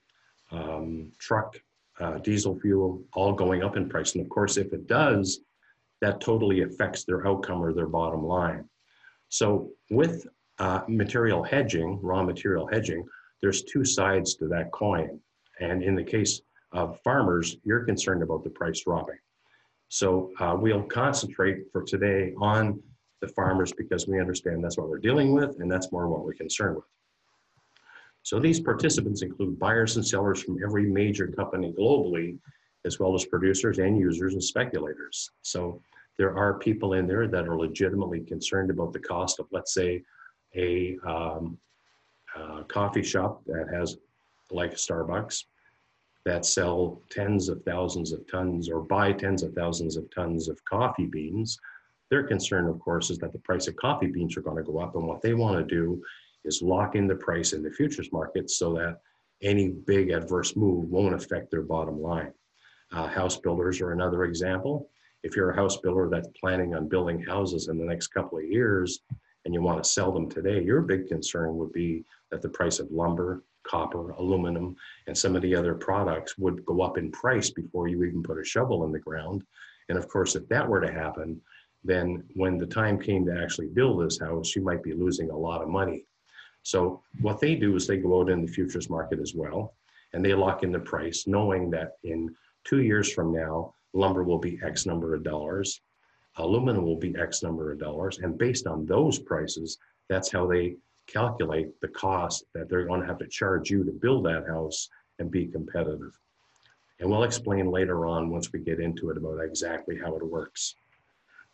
um, 0.50 1.12
truck 1.18 1.60
uh, 2.00 2.18
diesel 2.18 2.58
fuel 2.60 3.02
all 3.14 3.32
going 3.32 3.62
up 3.62 3.76
in 3.76 3.88
price. 3.88 4.14
And 4.14 4.24
of 4.24 4.28
course, 4.28 4.56
if 4.56 4.72
it 4.72 4.86
does, 4.86 5.40
that 6.00 6.20
totally 6.20 6.62
affects 6.62 7.04
their 7.04 7.26
outcome 7.26 7.62
or 7.62 7.72
their 7.72 7.86
bottom 7.86 8.24
line. 8.24 8.68
So 9.28 9.70
with 9.90 10.26
uh, 10.58 10.82
material 10.88 11.42
hedging, 11.42 12.00
raw 12.02 12.22
material 12.22 12.66
hedging, 12.66 13.04
there's 13.42 13.62
two 13.62 13.84
sides 13.84 14.34
to 14.36 14.48
that 14.48 14.72
coin. 14.72 15.20
And 15.60 15.82
in 15.82 15.94
the 15.94 16.04
case 16.04 16.40
of 16.72 17.00
farmers, 17.02 17.56
you're 17.64 17.84
concerned 17.84 18.22
about 18.22 18.44
the 18.44 18.50
price 18.50 18.80
dropping. 18.80 19.18
So 19.88 20.32
uh, 20.38 20.56
we'll 20.58 20.82
concentrate 20.82 21.64
for 21.72 21.82
today 21.82 22.34
on 22.38 22.80
the 23.20 23.28
farmers 23.28 23.72
because 23.72 24.06
we 24.06 24.20
understand 24.20 24.62
that's 24.62 24.76
what 24.76 24.88
we're 24.88 24.98
dealing 24.98 25.32
with 25.32 25.58
and 25.60 25.70
that's 25.70 25.90
more 25.90 26.08
what 26.08 26.24
we're 26.24 26.34
concerned 26.34 26.76
with. 26.76 26.84
So 28.22 28.38
these 28.38 28.60
participants 28.60 29.22
include 29.22 29.58
buyers 29.58 29.96
and 29.96 30.06
sellers 30.06 30.42
from 30.42 30.58
every 30.62 30.86
major 30.86 31.28
company 31.28 31.72
globally, 31.78 32.38
as 32.84 32.98
well 32.98 33.14
as 33.14 33.24
producers 33.24 33.78
and 33.78 33.98
users 33.98 34.34
and 34.34 34.42
speculators. 34.42 35.30
So 35.42 35.80
there 36.18 36.36
are 36.36 36.58
people 36.58 36.94
in 36.94 37.06
there 37.06 37.28
that 37.28 37.48
are 37.48 37.58
legitimately 37.58 38.20
concerned 38.20 38.70
about 38.70 38.92
the 38.92 38.98
cost 38.98 39.38
of, 39.38 39.46
let's 39.50 39.72
say, 39.72 40.02
a, 40.56 40.98
um, 41.06 41.58
a 42.36 42.64
coffee 42.64 43.02
shop 43.02 43.42
that 43.46 43.68
has, 43.72 43.96
like 44.50 44.74
Starbucks, 44.74 45.44
that 46.24 46.44
sell 46.44 47.00
tens 47.10 47.48
of 47.48 47.62
thousands 47.62 48.12
of 48.12 48.20
tons 48.30 48.68
or 48.68 48.82
buy 48.82 49.12
tens 49.12 49.42
of 49.42 49.54
thousands 49.54 49.96
of 49.96 50.10
tons 50.10 50.48
of 50.48 50.62
coffee 50.64 51.06
beans. 51.06 51.58
Their 52.10 52.24
concern, 52.24 52.66
of 52.66 52.78
course, 52.80 53.10
is 53.10 53.18
that 53.18 53.32
the 53.32 53.38
price 53.38 53.68
of 53.68 53.76
coffee 53.76 54.08
beans 54.08 54.36
are 54.36 54.42
going 54.42 54.56
to 54.56 54.62
go 54.62 54.78
up. 54.78 54.94
And 54.94 55.06
what 55.06 55.22
they 55.22 55.34
want 55.34 55.56
to 55.58 55.74
do 55.74 56.02
is 56.44 56.62
lock 56.62 56.94
in 56.94 57.06
the 57.06 57.14
price 57.14 57.52
in 57.52 57.62
the 57.62 57.70
futures 57.70 58.12
market 58.12 58.50
so 58.50 58.72
that 58.74 59.00
any 59.42 59.68
big 59.68 60.10
adverse 60.10 60.56
move 60.56 60.88
won't 60.88 61.14
affect 61.14 61.50
their 61.50 61.62
bottom 61.62 62.00
line. 62.00 62.32
Uh, 62.92 63.06
house 63.06 63.36
builders 63.36 63.80
are 63.80 63.92
another 63.92 64.24
example. 64.24 64.90
If 65.22 65.36
you're 65.36 65.50
a 65.50 65.56
house 65.56 65.76
builder 65.76 66.08
that's 66.10 66.28
planning 66.40 66.74
on 66.74 66.88
building 66.88 67.22
houses 67.22 67.68
in 67.68 67.78
the 67.78 67.84
next 67.84 68.08
couple 68.08 68.38
of 68.38 68.44
years 68.44 69.00
and 69.44 69.54
you 69.54 69.62
want 69.62 69.82
to 69.82 69.88
sell 69.88 70.12
them 70.12 70.28
today, 70.28 70.62
your 70.62 70.80
big 70.80 71.08
concern 71.08 71.56
would 71.56 71.72
be 71.72 72.04
that 72.30 72.42
the 72.42 72.48
price 72.48 72.78
of 72.78 72.90
lumber, 72.90 73.42
copper, 73.64 74.10
aluminum, 74.10 74.76
and 75.06 75.16
some 75.16 75.36
of 75.36 75.42
the 75.42 75.54
other 75.54 75.74
products 75.74 76.38
would 76.38 76.64
go 76.64 76.80
up 76.80 76.98
in 76.98 77.10
price 77.10 77.50
before 77.50 77.88
you 77.88 78.02
even 78.04 78.22
put 78.22 78.38
a 78.38 78.44
shovel 78.44 78.84
in 78.84 78.92
the 78.92 78.98
ground. 78.98 79.42
And 79.88 79.98
of 79.98 80.08
course, 80.08 80.34
if 80.34 80.48
that 80.48 80.66
were 80.66 80.80
to 80.80 80.92
happen, 80.92 81.40
then 81.84 82.24
when 82.34 82.58
the 82.58 82.66
time 82.66 82.98
came 82.98 83.24
to 83.26 83.40
actually 83.40 83.68
build 83.68 84.04
this 84.04 84.18
house, 84.18 84.54
you 84.56 84.62
might 84.62 84.82
be 84.82 84.92
losing 84.92 85.30
a 85.30 85.36
lot 85.36 85.62
of 85.62 85.68
money 85.68 86.04
so 86.68 87.00
what 87.22 87.40
they 87.40 87.54
do 87.54 87.76
is 87.76 87.86
they 87.86 87.96
go 87.96 88.20
out 88.20 88.28
in 88.28 88.44
the 88.44 88.52
futures 88.52 88.90
market 88.90 89.20
as 89.20 89.34
well, 89.34 89.72
and 90.12 90.22
they 90.22 90.34
lock 90.34 90.62
in 90.62 90.70
the 90.70 90.78
price, 90.78 91.26
knowing 91.26 91.70
that 91.70 91.92
in 92.04 92.36
two 92.64 92.82
years 92.82 93.10
from 93.10 93.32
now, 93.32 93.72
lumber 93.94 94.22
will 94.22 94.38
be 94.38 94.60
X 94.62 94.84
number 94.84 95.14
of 95.14 95.22
dollars, 95.22 95.80
aluminum 96.36 96.84
will 96.84 96.98
be 96.98 97.16
X 97.16 97.42
number 97.42 97.72
of 97.72 97.78
dollars, 97.78 98.18
and 98.18 98.36
based 98.36 98.66
on 98.66 98.84
those 98.84 99.18
prices, 99.18 99.78
that's 100.10 100.30
how 100.30 100.46
they 100.46 100.76
calculate 101.06 101.68
the 101.80 101.88
cost 101.88 102.44
that 102.52 102.68
they're 102.68 102.84
going 102.84 103.00
to 103.00 103.06
have 103.06 103.18
to 103.20 103.28
charge 103.28 103.70
you 103.70 103.82
to 103.82 103.90
build 103.90 104.26
that 104.26 104.46
house 104.46 104.90
and 105.20 105.30
be 105.30 105.46
competitive. 105.46 106.12
And 107.00 107.08
we'll 107.08 107.22
explain 107.22 107.70
later 107.70 108.04
on 108.04 108.28
once 108.28 108.52
we 108.52 108.58
get 108.58 108.78
into 108.78 109.08
it 109.08 109.16
about 109.16 109.38
exactly 109.38 109.96
how 109.96 110.14
it 110.16 110.22
works. 110.22 110.74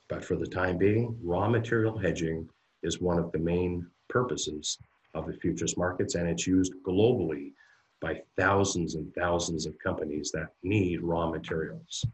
But 0.09 0.25
for 0.25 0.35
the 0.35 0.49
time 0.49 0.77
being, 0.77 1.17
raw 1.23 1.49
material 1.49 1.97
hedging 1.97 2.49
is 2.83 3.01
one 3.01 3.21
of 3.21 3.31
the 3.31 3.39
main 3.39 3.87
purposes 4.09 4.77
of 5.15 5.27
the 5.27 5.35
futures 5.35 5.77
markets, 5.77 6.15
and 6.15 6.29
it's 6.29 6.47
used 6.47 6.75
globally 6.87 7.53
by 8.01 8.21
thousands 8.37 8.97
and 8.97 9.13
thousands 9.15 9.67
of 9.67 9.79
companies 9.79 10.31
that 10.33 10.49
need 10.63 11.03
raw 11.03 11.31
materials. 11.31 12.05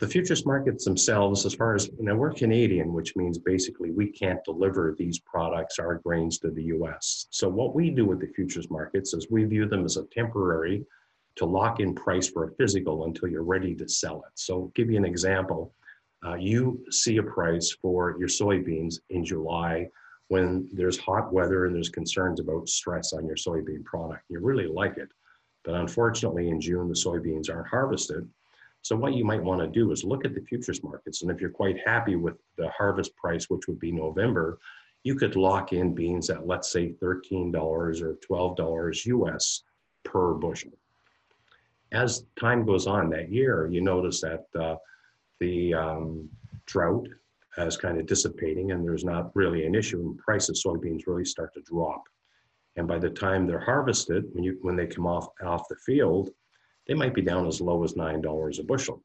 The 0.00 0.08
futures 0.08 0.44
markets 0.44 0.84
themselves, 0.84 1.46
as 1.46 1.54
far 1.54 1.74
as, 1.74 1.88
now 1.98 2.14
we're 2.14 2.32
Canadian, 2.32 2.92
which 2.92 3.14
means 3.16 3.38
basically 3.38 3.90
we 3.90 4.08
can't 4.08 4.42
deliver 4.44 4.94
these 4.98 5.20
products, 5.20 5.78
our 5.78 5.96
grains 5.96 6.38
to 6.40 6.50
the 6.50 6.64
US. 6.64 7.26
So 7.30 7.48
what 7.48 7.74
we 7.74 7.90
do 7.90 8.04
with 8.04 8.20
the 8.20 8.26
futures 8.26 8.70
markets 8.70 9.14
is 9.14 9.30
we 9.30 9.44
view 9.44 9.66
them 9.66 9.84
as 9.84 9.96
a 9.96 10.04
temporary 10.06 10.84
to 11.36 11.46
lock 11.46 11.80
in 11.80 11.94
price 11.94 12.28
for 12.28 12.44
a 12.44 12.54
physical 12.56 13.04
until 13.04 13.28
you're 13.28 13.44
ready 13.44 13.74
to 13.76 13.88
sell 13.88 14.18
it. 14.26 14.32
So 14.34 14.54
I'll 14.54 14.72
give 14.74 14.90
you 14.90 14.96
an 14.96 15.04
example. 15.04 15.72
Uh, 16.24 16.34
you 16.34 16.84
see 16.90 17.18
a 17.18 17.22
price 17.22 17.70
for 17.82 18.16
your 18.18 18.28
soybeans 18.28 19.00
in 19.10 19.24
July 19.24 19.88
when 20.28 20.68
there's 20.72 20.96
hot 20.96 21.32
weather 21.32 21.66
and 21.66 21.74
there's 21.74 21.90
concerns 21.90 22.40
about 22.40 22.68
stress 22.68 23.12
on 23.12 23.26
your 23.26 23.36
soybean 23.36 23.84
product. 23.84 24.22
You 24.28 24.40
really 24.40 24.66
like 24.66 24.96
it. 24.96 25.10
But 25.64 25.74
unfortunately, 25.74 26.48
in 26.48 26.60
June, 26.60 26.88
the 26.88 26.94
soybeans 26.94 27.52
aren't 27.52 27.68
harvested. 27.68 28.28
So 28.82 28.96
what 28.96 29.14
you 29.14 29.24
might 29.24 29.42
want 29.42 29.60
to 29.60 29.66
do 29.66 29.92
is 29.92 30.04
look 30.04 30.24
at 30.24 30.34
the 30.34 30.42
futures 30.42 30.82
markets. 30.82 31.22
And 31.22 31.30
if 31.30 31.40
you're 31.40 31.50
quite 31.50 31.76
happy 31.86 32.16
with 32.16 32.34
the 32.56 32.68
harvest 32.70 33.16
price, 33.16 33.48
which 33.48 33.66
would 33.66 33.80
be 33.80 33.92
November, 33.92 34.58
you 35.04 35.14
could 35.14 35.36
lock 35.36 35.72
in 35.72 35.94
beans 35.94 36.30
at, 36.30 36.46
let's 36.46 36.70
say, 36.70 36.94
$13 37.02 37.54
or 37.54 38.18
$12 38.30 39.06
US 39.06 39.62
per 40.04 40.34
bushel. 40.34 40.72
As 41.92 42.24
time 42.38 42.64
goes 42.66 42.86
on 42.86 43.08
that 43.10 43.30
year, 43.30 43.68
you 43.70 43.80
notice 43.80 44.20
that 44.22 44.46
uh, 44.58 44.76
the 45.40 45.74
um, 45.74 46.28
drought 46.66 47.08
is 47.58 47.76
kind 47.76 47.98
of 47.98 48.06
dissipating 48.06 48.72
and 48.72 48.84
there's 48.84 49.04
not 49.04 49.30
really 49.34 49.66
an 49.66 49.74
issue 49.74 50.00
and 50.00 50.18
prices 50.18 50.62
soybeans 50.64 51.06
really 51.06 51.24
start 51.24 51.54
to 51.54 51.62
drop. 51.62 52.02
And 52.76 52.88
by 52.88 52.98
the 52.98 53.10
time 53.10 53.46
they're 53.46 53.60
harvested, 53.60 54.24
when, 54.32 54.42
you, 54.42 54.58
when 54.62 54.76
they 54.76 54.86
come 54.86 55.06
off, 55.06 55.28
off 55.44 55.68
the 55.68 55.76
field, 55.76 56.30
they 56.86 56.94
might 56.94 57.14
be 57.14 57.22
down 57.22 57.46
as 57.46 57.60
low 57.60 57.84
as 57.84 57.94
$9 57.94 58.58
a 58.58 58.62
bushel. 58.64 59.02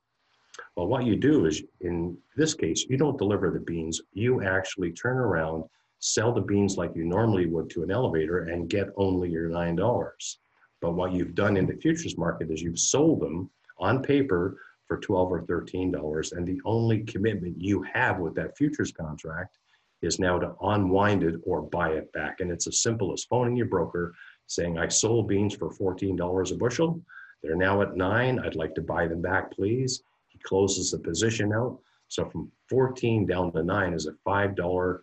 Well, 0.75 0.87
what 0.87 1.05
you 1.05 1.15
do 1.15 1.45
is, 1.45 1.63
in 1.81 2.17
this 2.35 2.53
case, 2.53 2.85
you 2.89 2.97
don't 2.97 3.17
deliver 3.17 3.51
the 3.51 3.59
beans. 3.59 4.01
You 4.13 4.41
actually 4.41 4.91
turn 4.91 5.17
around, 5.17 5.63
sell 5.99 6.33
the 6.33 6.41
beans 6.41 6.77
like 6.77 6.95
you 6.95 7.05
normally 7.05 7.45
would 7.45 7.69
to 7.71 7.83
an 7.83 7.91
elevator 7.91 8.45
and 8.45 8.69
get 8.69 8.89
only 8.97 9.29
your 9.29 9.49
$9. 9.49 10.35
But 10.81 10.95
what 10.95 11.13
you've 11.13 11.35
done 11.35 11.57
in 11.57 11.67
the 11.67 11.75
futures 11.75 12.17
market 12.17 12.49
is 12.49 12.61
you've 12.61 12.79
sold 12.79 13.21
them 13.21 13.49
on 13.77 14.01
paper 14.01 14.57
for 14.89 14.97
12 14.97 15.31
or 15.31 15.41
$13. 15.43 16.31
And 16.33 16.45
the 16.45 16.59
only 16.65 17.03
commitment 17.03 17.61
you 17.61 17.81
have 17.93 18.17
with 18.19 18.35
that 18.35 18.57
futures 18.57 18.91
contract 18.91 19.57
is 20.01 20.19
now 20.19 20.39
to 20.39 20.55
unwind 20.63 21.23
it 21.23 21.35
or 21.45 21.61
buy 21.61 21.91
it 21.91 22.11
back. 22.11 22.39
And 22.39 22.51
it's 22.51 22.67
as 22.67 22.81
simple 22.81 23.13
as 23.13 23.23
phoning 23.23 23.55
your 23.55 23.67
broker 23.67 24.13
saying, 24.47 24.79
I 24.79 24.87
sold 24.87 25.27
beans 25.27 25.55
for 25.55 25.69
$14 25.69 26.51
a 26.51 26.55
bushel. 26.55 26.99
They're 27.43 27.55
now 27.55 27.81
at 27.83 27.95
nine. 27.95 28.39
I'd 28.39 28.55
like 28.55 28.73
to 28.75 28.81
buy 28.81 29.07
them 29.07 29.21
back, 29.21 29.51
please. 29.51 30.01
He 30.27 30.39
closes 30.39 30.91
the 30.91 30.99
position 30.99 31.53
out. 31.53 31.79
So 32.07 32.25
from 32.25 32.51
14 32.69 33.27
down 33.27 33.51
to 33.53 33.61
nine 33.61 33.93
is 33.93 34.07
a 34.07 34.13
$5 34.27 34.99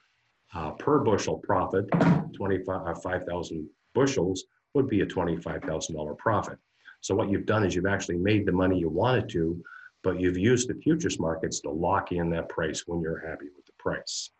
uh, 0.54 0.70
per 0.72 0.98
bushel 0.98 1.38
profit. 1.38 1.86
25, 2.34 2.68
uh, 2.68 2.94
5,000 2.94 3.68
bushels 3.94 4.44
would 4.74 4.88
be 4.88 5.02
a 5.02 5.06
$25,000 5.06 6.18
profit. 6.18 6.58
So 7.00 7.14
what 7.14 7.30
you've 7.30 7.46
done 7.46 7.64
is 7.64 7.74
you've 7.74 7.86
actually 7.86 8.16
made 8.16 8.46
the 8.46 8.52
money 8.52 8.78
you 8.78 8.88
wanted 8.88 9.28
to, 9.30 9.62
but 10.06 10.20
you've 10.20 10.38
used 10.38 10.68
the 10.68 10.74
futures 10.74 11.18
markets 11.18 11.58
to 11.58 11.68
lock 11.68 12.12
in 12.12 12.30
that 12.30 12.48
price 12.48 12.84
when 12.86 13.00
you're 13.00 13.26
happy 13.28 13.46
with 13.56 13.66
the 13.66 13.72
price. 13.76 14.30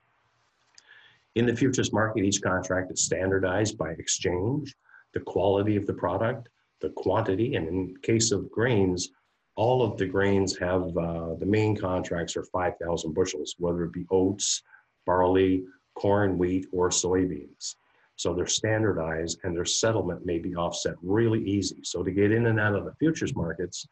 In 1.35 1.45
the 1.45 1.57
futures 1.57 1.93
market, 1.93 2.23
each 2.23 2.41
contract 2.41 2.93
is 2.93 3.03
standardized 3.03 3.77
by 3.77 3.91
exchange, 3.91 4.77
the 5.13 5.19
quality 5.19 5.75
of 5.75 5.85
the 5.85 5.93
product, 5.93 6.49
the 6.81 6.91
quantity. 6.91 7.57
And 7.57 7.67
in 7.67 7.97
case 8.03 8.31
of 8.31 8.49
grains, 8.49 9.09
all 9.57 9.83
of 9.83 9.99
the 9.99 10.07
grains 10.07 10.57
have 10.59 10.97
uh, 10.97 11.35
the 11.35 11.47
main 11.47 11.77
contracts 11.77 12.37
are 12.37 12.45
5,000 12.45 13.13
bushels, 13.13 13.57
whether 13.59 13.83
it 13.83 13.93
be 13.93 14.07
oats, 14.13 14.63
barley, 15.05 15.65
corn, 15.97 16.39
wheat, 16.39 16.67
or 16.71 16.91
soybeans. 16.91 17.75
So 18.15 18.35
they're 18.35 18.47
standardized 18.47 19.41
and 19.43 19.53
their 19.53 19.65
settlement 19.65 20.25
may 20.25 20.39
be 20.39 20.55
offset 20.55 20.95
really 21.03 21.43
easy. 21.43 21.81
So 21.83 22.05
to 22.05 22.13
get 22.13 22.31
in 22.31 22.47
and 22.47 22.61
out 22.61 22.77
of 22.77 22.85
the 22.85 22.95
futures 23.01 23.35
markets, 23.35 23.89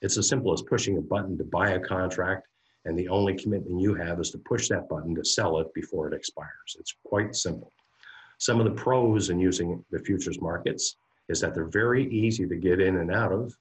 it's 0.00 0.18
as 0.18 0.28
simple 0.28 0.52
as 0.52 0.62
pushing 0.62 0.98
a 0.98 1.00
button 1.00 1.36
to 1.38 1.44
buy 1.44 1.70
a 1.70 1.80
contract, 1.80 2.46
and 2.84 2.98
the 2.98 3.08
only 3.08 3.34
commitment 3.34 3.80
you 3.80 3.94
have 3.94 4.20
is 4.20 4.30
to 4.30 4.38
push 4.38 4.68
that 4.68 4.88
button 4.88 5.14
to 5.14 5.24
sell 5.24 5.58
it 5.58 5.72
before 5.74 6.06
it 6.08 6.14
expires. 6.14 6.76
It's 6.78 6.94
quite 7.04 7.34
simple. 7.34 7.72
Some 8.38 8.60
of 8.60 8.66
the 8.66 8.82
pros 8.82 9.30
in 9.30 9.38
using 9.38 9.84
the 9.90 9.98
futures 9.98 10.40
markets 10.40 10.96
is 11.28 11.40
that 11.40 11.54
they're 11.54 11.64
very 11.64 12.10
easy 12.10 12.46
to 12.46 12.56
get 12.56 12.80
in 12.80 12.96
and 12.98 13.10
out 13.10 13.32
of. 13.32 13.54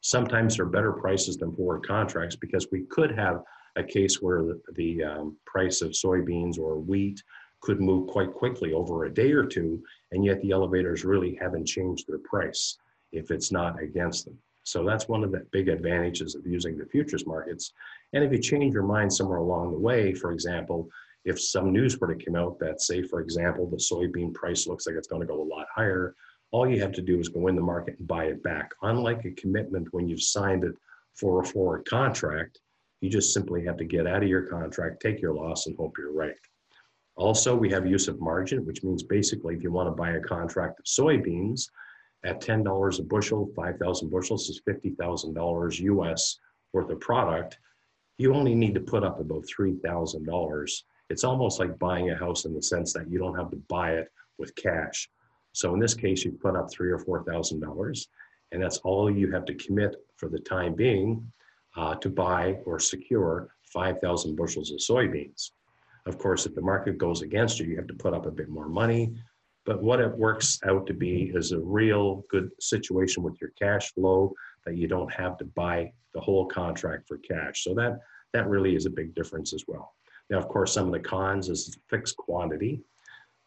Sometimes 0.00 0.56
they're 0.56 0.66
better 0.66 0.92
prices 0.92 1.36
than 1.36 1.54
forward 1.54 1.86
contracts 1.86 2.36
because 2.36 2.68
we 2.70 2.82
could 2.82 3.10
have 3.12 3.42
a 3.76 3.82
case 3.82 4.20
where 4.20 4.42
the, 4.42 4.60
the 4.74 5.02
um, 5.02 5.36
price 5.46 5.80
of 5.80 5.90
soybeans 5.90 6.58
or 6.58 6.76
wheat 6.76 7.22
could 7.60 7.80
move 7.80 8.08
quite 8.08 8.32
quickly 8.32 8.72
over 8.72 9.04
a 9.04 9.14
day 9.14 9.32
or 9.32 9.44
two, 9.44 9.82
and 10.10 10.24
yet 10.24 10.40
the 10.42 10.50
elevators 10.50 11.04
really 11.04 11.38
haven't 11.40 11.66
changed 11.66 12.06
their 12.08 12.18
price 12.18 12.76
if 13.12 13.30
it's 13.30 13.52
not 13.52 13.80
against 13.80 14.24
them. 14.24 14.36
So 14.64 14.84
that's 14.84 15.08
one 15.08 15.24
of 15.24 15.32
the 15.32 15.46
big 15.50 15.68
advantages 15.68 16.34
of 16.34 16.46
using 16.46 16.78
the 16.78 16.86
futures 16.86 17.26
markets. 17.26 17.72
And 18.12 18.22
if 18.22 18.32
you 18.32 18.38
change 18.38 18.74
your 18.74 18.84
mind 18.84 19.12
somewhere 19.12 19.38
along 19.38 19.72
the 19.72 19.78
way, 19.78 20.14
for 20.14 20.32
example, 20.32 20.88
if 21.24 21.40
some 21.40 21.72
news 21.72 21.98
were 21.98 22.12
to 22.14 22.24
come 22.24 22.36
out 22.36 22.58
that 22.60 22.80
say, 22.80 23.02
for 23.02 23.20
example, 23.20 23.68
the 23.68 23.76
soybean 23.76 24.34
price 24.34 24.66
looks 24.66 24.86
like 24.86 24.96
it's 24.96 25.08
going 25.08 25.22
to 25.22 25.26
go 25.26 25.40
a 25.40 25.42
lot 25.42 25.66
higher, 25.74 26.14
all 26.50 26.68
you 26.68 26.80
have 26.80 26.92
to 26.92 27.02
do 27.02 27.18
is 27.18 27.28
go 27.28 27.48
in 27.48 27.56
the 27.56 27.62
market 27.62 27.98
and 27.98 28.06
buy 28.06 28.26
it 28.26 28.42
back. 28.42 28.70
Unlike 28.82 29.24
a 29.24 29.30
commitment 29.32 29.88
when 29.92 30.08
you've 30.08 30.22
signed 30.22 30.64
it 30.64 30.74
for 31.14 31.40
a 31.40 31.44
forward 31.44 31.84
contract, 31.86 32.60
you 33.00 33.08
just 33.08 33.32
simply 33.32 33.64
have 33.64 33.76
to 33.78 33.84
get 33.84 34.06
out 34.06 34.22
of 34.22 34.28
your 34.28 34.42
contract, 34.42 35.00
take 35.00 35.20
your 35.20 35.34
loss, 35.34 35.66
and 35.66 35.76
hope 35.76 35.96
you're 35.98 36.12
right. 36.12 36.36
Also, 37.16 37.54
we 37.54 37.70
have 37.70 37.86
use 37.86 38.08
of 38.08 38.20
margin, 38.20 38.64
which 38.64 38.82
means 38.82 39.02
basically 39.02 39.54
if 39.54 39.62
you 39.62 39.70
want 39.70 39.88
to 39.88 39.92
buy 39.92 40.12
a 40.12 40.20
contract 40.20 40.78
of 40.78 40.84
soybeans 40.84 41.68
at 42.24 42.40
$10 42.40 42.98
a 42.98 43.02
bushel, 43.02 43.50
5,000 43.56 44.10
bushels 44.10 44.48
is 44.48 44.60
$50,000 44.68 45.80
US 45.80 46.38
worth 46.72 46.90
of 46.90 47.00
product, 47.00 47.58
you 48.18 48.34
only 48.34 48.54
need 48.54 48.74
to 48.74 48.80
put 48.80 49.02
up 49.02 49.20
about 49.20 49.44
$3,000. 49.44 50.82
It's 51.10 51.24
almost 51.24 51.58
like 51.58 51.78
buying 51.78 52.10
a 52.10 52.16
house 52.16 52.44
in 52.44 52.54
the 52.54 52.62
sense 52.62 52.92
that 52.92 53.10
you 53.10 53.18
don't 53.18 53.36
have 53.36 53.50
to 53.50 53.56
buy 53.68 53.92
it 53.92 54.08
with 54.38 54.54
cash. 54.54 55.08
So 55.52 55.74
in 55.74 55.80
this 55.80 55.94
case, 55.94 56.24
you 56.24 56.32
put 56.32 56.56
up 56.56 56.70
three 56.70 56.90
or 56.90 56.98
four 56.98 57.24
thousand 57.24 57.60
dollars, 57.60 58.08
and 58.50 58.62
that's 58.62 58.78
all 58.78 59.10
you 59.10 59.30
have 59.32 59.44
to 59.46 59.54
commit 59.54 59.96
for 60.16 60.28
the 60.28 60.38
time 60.38 60.74
being 60.74 61.30
uh, 61.76 61.94
to 61.96 62.08
buy 62.08 62.58
or 62.64 62.78
secure 62.78 63.54
five 63.64 64.00
thousand 64.00 64.36
bushels 64.36 64.70
of 64.70 64.78
soybeans. 64.78 65.50
Of 66.06 66.18
course, 66.18 66.46
if 66.46 66.54
the 66.54 66.62
market 66.62 66.98
goes 66.98 67.22
against 67.22 67.60
you, 67.60 67.66
you 67.66 67.76
have 67.76 67.86
to 67.86 67.94
put 67.94 68.14
up 68.14 68.26
a 68.26 68.30
bit 68.30 68.48
more 68.48 68.68
money. 68.68 69.14
But 69.64 69.82
what 69.82 70.00
it 70.00 70.16
works 70.16 70.58
out 70.64 70.86
to 70.88 70.94
be 70.94 71.30
is 71.34 71.52
a 71.52 71.60
real 71.60 72.24
good 72.28 72.50
situation 72.60 73.22
with 73.22 73.40
your 73.40 73.50
cash 73.50 73.92
flow 73.92 74.34
that 74.64 74.76
you 74.76 74.88
don't 74.88 75.12
have 75.12 75.38
to 75.38 75.44
buy 75.44 75.92
the 76.14 76.20
whole 76.20 76.46
contract 76.46 77.06
for 77.06 77.18
cash. 77.18 77.64
So 77.64 77.74
that 77.74 78.00
that 78.32 78.48
really 78.48 78.74
is 78.74 78.86
a 78.86 78.90
big 78.90 79.14
difference 79.14 79.52
as 79.52 79.64
well. 79.68 79.94
Now, 80.30 80.38
of 80.38 80.48
course, 80.48 80.72
some 80.72 80.86
of 80.86 80.92
the 80.92 81.00
cons 81.00 81.48
is 81.48 81.76
fixed 81.90 82.16
quantity. 82.16 82.80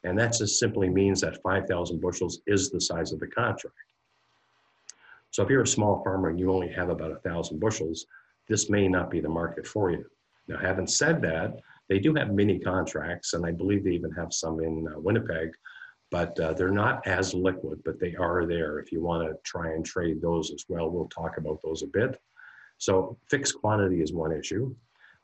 And 0.03 0.17
that 0.19 0.37
just 0.37 0.59
simply 0.59 0.87
means 0.87 1.21
that 1.21 1.41
5,000 1.41 1.99
bushels 1.99 2.41
is 2.45 2.69
the 2.69 2.79
size 2.79 3.11
of 3.11 3.19
the 3.19 3.27
contract. 3.27 3.75
So 5.31 5.43
if 5.43 5.49
you're 5.49 5.63
a 5.63 5.67
small 5.67 6.03
farmer 6.03 6.29
and 6.29 6.39
you 6.39 6.51
only 6.51 6.69
have 6.69 6.89
about 6.89 7.11
a 7.11 7.19
thousand 7.19 7.59
bushels, 7.59 8.05
this 8.47 8.69
may 8.69 8.87
not 8.87 9.09
be 9.09 9.19
the 9.19 9.29
market 9.29 9.65
for 9.65 9.89
you. 9.89 10.05
Now, 10.47 10.57
having 10.59 10.85
said 10.85 11.21
that, 11.23 11.59
they 11.89 11.99
do 11.99 12.13
have 12.13 12.31
mini 12.31 12.59
contracts, 12.59 13.33
and 13.33 13.45
I 13.45 13.51
believe 13.51 13.83
they 13.83 13.91
even 13.91 14.11
have 14.11 14.31
some 14.31 14.61
in 14.61 14.87
uh, 14.87 14.99
Winnipeg, 14.99 15.49
but 16.15 16.39
uh, 16.39 16.53
they're 16.53 16.71
not 16.71 17.05
as 17.05 17.33
liquid, 17.33 17.81
but 17.83 17.99
they 17.99 18.15
are 18.15 18.45
there 18.45 18.79
if 18.79 18.89
you 18.89 19.01
want 19.01 19.27
to 19.27 19.35
try 19.43 19.73
and 19.73 19.85
trade 19.85 20.21
those 20.21 20.49
as 20.49 20.63
well. 20.69 20.89
We'll 20.89 21.09
talk 21.09 21.37
about 21.37 21.59
those 21.61 21.83
a 21.83 21.87
bit. 21.87 22.17
So 22.77 23.17
fixed 23.29 23.55
quantity 23.59 24.01
is 24.01 24.13
one 24.13 24.31
issue. 24.31 24.73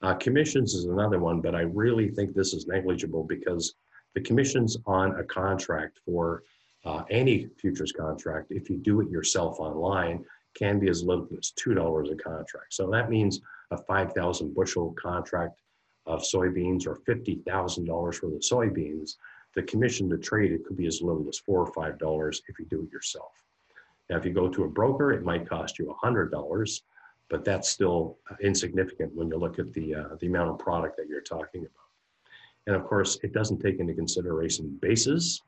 Uh, 0.01 0.15
commissions 0.15 0.73
is 0.73 0.83
another 0.83 1.17
one, 1.17 1.39
but 1.39 1.55
I 1.55 1.61
really 1.61 2.09
think 2.09 2.33
this 2.33 2.53
is 2.53 2.67
negligible 2.67 3.23
because 3.23 3.75
the 4.15 4.21
commissions 4.21 4.75
on 4.85 5.17
a 5.17 5.23
contract 5.23 6.01
for 6.05 6.43
uh, 6.83 7.03
any 7.09 7.47
futures 7.57 7.93
contract, 7.93 8.47
if 8.49 8.69
you 8.69 8.75
do 8.75 8.99
it 8.99 9.09
yourself 9.09 9.61
online, 9.61 10.25
can 10.57 10.77
be 10.77 10.89
as 10.89 11.03
little 11.03 11.25
as 11.39 11.53
$2 11.57 12.11
a 12.11 12.15
contract. 12.17 12.73
So 12.73 12.91
that 12.91 13.09
means 13.09 13.39
a 13.71 13.77
5,000 13.77 14.53
bushel 14.53 14.93
contract 15.01 15.61
of 16.05 16.21
soybeans 16.21 16.85
or 16.85 16.99
$50,000 17.07 17.87
worth 17.87 18.23
of 18.23 18.31
soybeans, 18.41 19.11
the 19.55 19.63
commission 19.63 20.09
to 20.09 20.17
trade 20.17 20.51
it 20.51 20.65
could 20.65 20.77
be 20.77 20.87
as 20.87 21.01
little 21.01 21.27
as 21.27 21.39
four 21.39 21.59
or 21.59 21.73
five 21.73 21.97
dollars 21.99 22.41
if 22.47 22.57
you 22.59 22.65
do 22.65 22.83
it 22.83 22.91
yourself. 22.91 23.31
Now, 24.09 24.17
if 24.17 24.25
you 24.25 24.33
go 24.33 24.49
to 24.49 24.63
a 24.63 24.67
broker, 24.67 25.13
it 25.13 25.23
might 25.23 25.47
cost 25.47 25.79
you 25.79 25.89
a 25.89 25.93
hundred 25.93 26.31
dollars, 26.31 26.83
but 27.29 27.45
that's 27.45 27.69
still 27.69 28.17
insignificant 28.41 29.15
when 29.15 29.29
you 29.29 29.37
look 29.37 29.59
at 29.59 29.71
the 29.73 29.95
uh, 29.95 30.15
the 30.19 30.27
amount 30.27 30.49
of 30.49 30.59
product 30.59 30.97
that 30.97 31.07
you're 31.07 31.21
talking 31.21 31.61
about. 31.61 31.71
And 32.67 32.75
of 32.75 32.83
course, 32.85 33.17
it 33.23 33.33
doesn't 33.33 33.59
take 33.59 33.79
into 33.79 33.93
consideration 33.93 34.77
basis. 34.81 35.41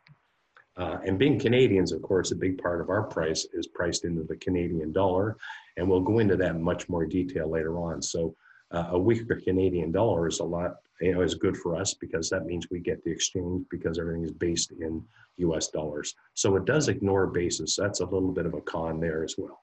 Uh, 0.75 0.98
and 1.05 1.19
being 1.19 1.38
Canadians, 1.38 1.91
of 1.91 2.01
course, 2.01 2.31
a 2.31 2.36
big 2.36 2.57
part 2.57 2.81
of 2.81 2.89
our 2.89 3.03
price 3.03 3.45
is 3.53 3.67
priced 3.67 4.05
into 4.05 4.24
the 4.24 4.36
Canadian 4.38 4.91
dollar, 4.91 5.38
and 5.77 5.88
we'll 5.88 6.01
go 6.01 6.17
into 6.17 6.36
that 6.36 6.55
in 6.55 6.63
much 6.63 6.89
more 6.89 7.05
detail 7.05 7.48
later 7.48 7.77
on. 7.77 8.01
So, 8.01 8.36
uh, 8.74 8.88
a 8.92 9.00
weaker 9.00 9.36
Canadian 9.36 9.92
dollar 9.92 10.27
is 10.27 10.39
a 10.39 10.44
lot, 10.44 10.77
you 11.00 11.13
know, 11.13 11.22
is 11.22 11.36
good 11.36 11.56
for 11.56 11.75
us 11.75 11.94
because 11.94 12.30
that 12.30 12.46
means 12.46 12.68
we 12.70 12.80
get 12.80 13.03
the 13.03 13.12
exchange 13.12 13.65
because 13.70 14.00
everything 14.00 14.24
is 14.24 14.32
based 14.32 14.72
in 14.72 15.03
U.S. 15.38 15.68
dollars. 15.68 16.15
So 16.34 16.56
it 16.56 16.65
does 16.65 16.89
ignore 16.89 17.27
basis. 17.27 17.75
That's 17.75 18.00
a 18.00 18.06
little 18.06 18.32
bit 18.32 18.46
of 18.46 18.56
a 18.56 18.62
con 18.62 19.00
there 19.00 19.24
as 19.24 19.36
well. 19.38 19.60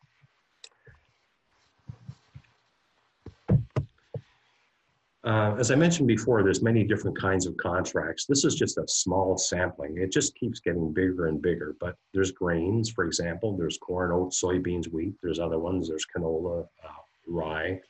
Uh, 5.23 5.55
as 5.59 5.71
I 5.71 5.75
mentioned 5.75 6.09
before, 6.09 6.43
there's 6.43 6.62
many 6.62 6.83
different 6.83 7.19
kinds 7.19 7.47
of 7.47 7.55
contracts. 7.59 8.25
This 8.25 8.45
is 8.45 8.55
just 8.55 8.79
a 8.79 8.88
small 8.88 9.37
sampling. 9.37 9.99
It 9.99 10.11
just 10.11 10.35
keeps 10.35 10.61
getting 10.61 10.95
bigger 10.95 11.26
and 11.26 11.43
bigger. 11.43 11.76
But 11.79 11.97
there's 12.14 12.33
grains, 12.33 12.88
for 12.88 13.05
example. 13.05 13.55
There's 13.55 13.76
corn, 13.76 14.12
oats, 14.12 14.40
soybeans, 14.43 14.90
wheat. 14.90 15.14
There's 15.23 15.38
other 15.38 15.59
ones. 15.59 15.88
There's 15.88 16.07
canola, 16.07 16.67
uh, 16.83 16.88
rye, 17.26 17.81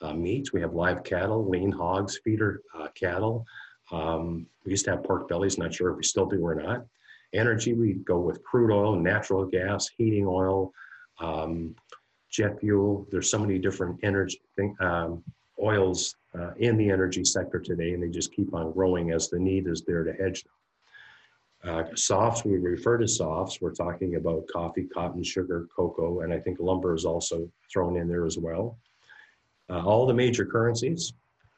uh, 0.00 0.12
meats. 0.12 0.52
We 0.52 0.60
have 0.60 0.74
live 0.74 1.04
cattle, 1.04 1.48
lean 1.48 1.72
hogs, 1.72 2.18
feeder 2.22 2.62
uh, 2.78 2.88
cattle. 2.94 3.46
Um, 3.92 4.46
we 4.64 4.70
used 4.72 4.84
to 4.86 4.92
have 4.92 5.04
pork 5.04 5.28
bellies. 5.28 5.58
Not 5.58 5.74
sure 5.74 5.90
if 5.90 5.96
we 5.96 6.02
still 6.02 6.26
do 6.26 6.44
or 6.44 6.54
not. 6.54 6.84
Energy, 7.32 7.74
we 7.74 7.94
go 7.94 8.18
with 8.18 8.42
crude 8.42 8.72
oil, 8.72 8.96
natural 8.96 9.44
gas, 9.44 9.88
heating 9.96 10.26
oil, 10.26 10.72
um, 11.20 11.74
jet 12.30 12.58
fuel. 12.60 13.06
There's 13.10 13.30
so 13.30 13.38
many 13.38 13.58
different 13.58 13.98
energy 14.02 14.40
thing, 14.56 14.76
um, 14.80 15.22
oils 15.62 16.16
uh, 16.38 16.52
in 16.58 16.76
the 16.76 16.90
energy 16.90 17.24
sector 17.24 17.58
today, 17.58 17.94
and 17.94 18.02
they 18.02 18.08
just 18.08 18.32
keep 18.32 18.54
on 18.54 18.72
growing 18.72 19.10
as 19.10 19.28
the 19.28 19.38
need 19.38 19.66
is 19.66 19.82
there 19.82 20.04
to 20.04 20.12
hedge 20.12 20.44
them. 20.44 20.52
Uh, 21.64 21.84
softs, 21.96 22.44
we 22.44 22.58
refer 22.58 22.96
to 22.96 23.08
softs. 23.08 23.60
We're 23.60 23.74
talking 23.74 24.16
about 24.16 24.46
coffee, 24.46 24.84
cotton, 24.84 25.22
sugar, 25.22 25.66
cocoa, 25.74 26.20
and 26.20 26.32
I 26.32 26.38
think 26.38 26.58
lumber 26.60 26.94
is 26.94 27.04
also 27.04 27.50
thrown 27.72 27.96
in 27.96 28.08
there 28.08 28.24
as 28.24 28.38
well. 28.38 28.78
Uh, 29.68 29.82
all 29.84 30.06
the 30.06 30.14
major 30.14 30.44
currencies, 30.44 31.12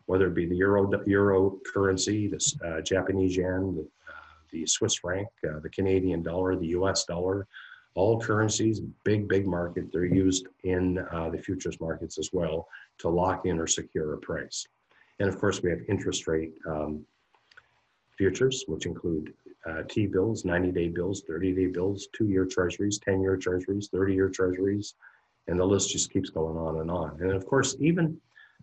whether 0.07 0.27
it 0.29 0.35
be 0.35 0.47
the 0.47 0.57
euro, 0.57 0.91
euro 1.07 1.59
currency, 1.73 2.27
the 2.27 2.55
uh, 2.65 2.81
Japanese 2.81 3.37
yen, 3.37 3.75
the, 3.75 3.83
uh, 3.83 4.15
the 4.50 4.67
Swiss 4.67 4.95
franc, 4.95 5.29
uh, 5.47 5.59
the 5.61 5.69
Canadian 5.69 6.23
dollar, 6.23 6.57
the 6.57 6.69
US 6.69 7.05
dollar, 7.05 7.47
all 7.95 8.21
currencies, 8.21 8.81
big, 9.05 9.29
big 9.29 9.47
market. 9.47 9.93
They're 9.93 10.05
used 10.05 10.47
in 10.65 10.99
uh, 11.12 11.31
the 11.31 11.38
futures 11.38 11.81
markets 11.81 12.19
as 12.19 12.31
well 12.33 12.69
to 12.99 13.09
lock 13.09 13.45
in 13.45 13.59
or 13.59 13.67
secure 13.67 14.15
a 14.15 14.19
price. 14.19 14.67
And 15.19 15.29
of 15.29 15.38
course, 15.38 15.62
we 15.62 15.71
have 15.71 15.81
interest 15.88 16.27
rate 16.27 16.53
um, 16.67 17.05
futures, 18.17 18.65
which 18.69 18.87
include 18.87 19.35
uh, 19.69 19.83
T-bills, 19.88 20.45
90-day 20.45 20.88
bills, 20.88 21.23
30-day 21.29 21.67
bills, 21.67 22.09
two-year 22.12 22.47
treasuries, 22.47 22.99
10-year 23.00 23.37
treasuries, 23.37 23.88
30-year 23.93 24.29
treasuries, 24.29 24.95
and 25.49 25.59
the 25.59 25.64
list 25.64 25.90
just 25.90 26.12
keeps 26.12 26.31
going 26.31 26.57
on 26.57 26.81
and 26.81 26.90
on. 26.90 27.19
And 27.21 27.33
of 27.33 27.47
course, 27.47 27.76
even 27.81 28.21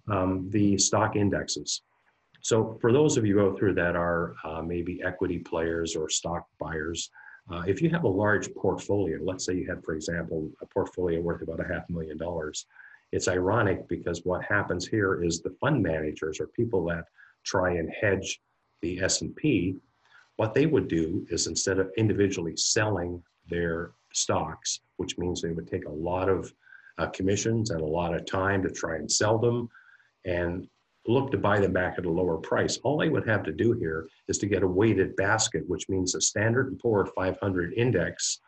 um, 0.08 0.50
the 0.52 0.78
stock 0.78 1.16
indexes. 1.16 1.82
So 2.42 2.78
for 2.80 2.94
those 2.94 3.18
of 3.18 3.26
you 3.26 3.42
out 3.42 3.60
there 3.60 3.74
that 3.74 3.96
are 3.96 4.36
uh, 4.44 4.62
maybe 4.62 5.02
equity 5.04 5.40
players 5.40 5.96
or 5.96 6.10
stock 6.10 6.46
buyers, 6.60 7.10
uh, 7.52 7.64
if 7.68 7.82
you 7.82 7.90
have 7.90 8.04
a 8.04 8.08
large 8.08 8.54
portfolio, 8.54 9.20
let's 9.22 9.46
say 9.46 9.56
you 9.56 9.68
had, 9.68 9.84
for 9.84 9.96
example, 9.96 10.52
a 10.62 10.66
portfolio 10.68 11.22
worth 11.22 11.42
about 11.42 11.60
a 11.60 11.68
half 11.68 11.90
million 11.90 12.18
dollars, 12.18 12.66
it's 13.12 13.28
ironic 13.28 13.88
because 13.88 14.22
what 14.26 14.44
happens 14.44 14.88
here 14.88 15.24
is 15.24 15.42
the 15.42 15.56
fund 15.62 15.82
managers 15.82 16.40
or 16.40 16.48
people 16.48 16.86
that 16.86 17.06
try 17.44 17.72
and 17.72 17.90
hedge 18.00 18.42
the 18.82 19.00
S&P, 19.02 19.76
what 20.36 20.54
they 20.54 20.66
would 20.66 20.88
do 20.88 21.26
is 21.30 21.48
instead 21.48 21.80
of 21.80 21.92
individually 21.98 22.58
selling 22.58 23.24
their 23.48 23.92
stocks, 24.14 24.82
which 24.98 25.18
means 25.18 25.42
they 25.42 25.52
would 25.52 25.68
take 25.68 25.86
a 25.86 25.92
lot 25.92 26.30
of 26.30 26.54
uh, 26.98 27.08
commissions 27.08 27.72
and 27.72 27.82
a 27.82 27.86
lot 27.86 28.16
of 28.16 28.26
time 28.26 28.64
to 28.64 28.70
try 28.70 28.96
and 28.96 29.12
sell 29.12 29.38
them 29.38 29.70
and 30.26 30.68
look 31.08 31.32
to 31.32 31.38
buy 31.38 31.60
them 31.60 31.74
back 31.74 31.96
at 31.98 32.06
a 32.06 32.10
lower 32.10 32.38
price. 32.38 32.78
All 32.84 32.98
they 32.98 33.10
would 33.10 33.28
have 33.28 33.44
to 33.44 33.52
do 33.52 33.74
here 33.74 34.08
is 34.28 34.38
to 34.40 34.48
get 34.48 34.64
a 34.64 34.68
weighted 34.68 35.16
basket, 35.16 35.64
which 35.68 35.88
means 35.88 36.16
a 36.16 36.22
Standard 36.22 36.78
& 36.80 36.82
Poor 36.82 37.06
500 37.06 37.74
index 37.74 38.40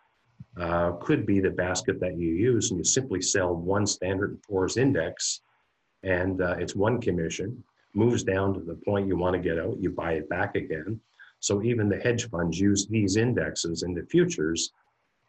uh, 0.60 0.94
could 0.94 1.26
be 1.26 1.40
the 1.40 1.52
basket 1.52 2.00
that 2.00 2.18
you 2.18 2.30
use, 2.30 2.72
and 2.72 2.80
you 2.80 2.84
simply 2.84 3.22
sell 3.22 3.56
one 3.56 3.86
Standard 3.86 4.40
& 4.44 4.50
Poor's 4.50 4.78
index, 4.78 5.42
and 6.04 6.42
uh, 6.42 6.56
it's 6.58 6.76
one 6.76 7.00
commission, 7.00 7.64
moves 7.94 8.24
down 8.24 8.54
to 8.54 8.60
the 8.62 8.76
point 8.86 9.08
you 9.08 9.18
want 9.18 9.36
to 9.36 9.42
get 9.42 9.60
out, 9.60 9.78
you 9.80 9.92
buy 9.92 10.14
it 10.14 10.30
back 10.30 10.56
again. 10.56 11.00
So 11.40 11.62
even 11.62 11.90
the 11.90 11.98
hedge 11.98 12.28
funds 12.30 12.60
use 12.60 12.88
these 12.88 13.18
indexes 13.18 13.84
in 13.84 13.94
the 13.94 14.06
futures 14.10 14.72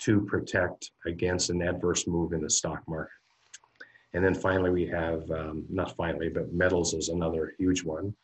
to 0.00 0.20
protect 0.22 0.90
against 1.06 1.50
an 1.50 1.62
adverse 1.62 2.06
move 2.06 2.32
in 2.32 2.42
the 2.42 2.50
stock 2.50 2.82
market. 2.86 3.12
And 4.14 4.24
then 4.24 4.34
finally, 4.34 4.70
we 4.70 4.86
have, 4.86 5.30
um, 5.30 5.64
not 5.68 5.96
finally, 5.96 6.28
but 6.28 6.52
metals 6.52 6.94
is 6.94 7.08
another 7.08 7.54
huge 7.58 7.84
one. 7.84 8.14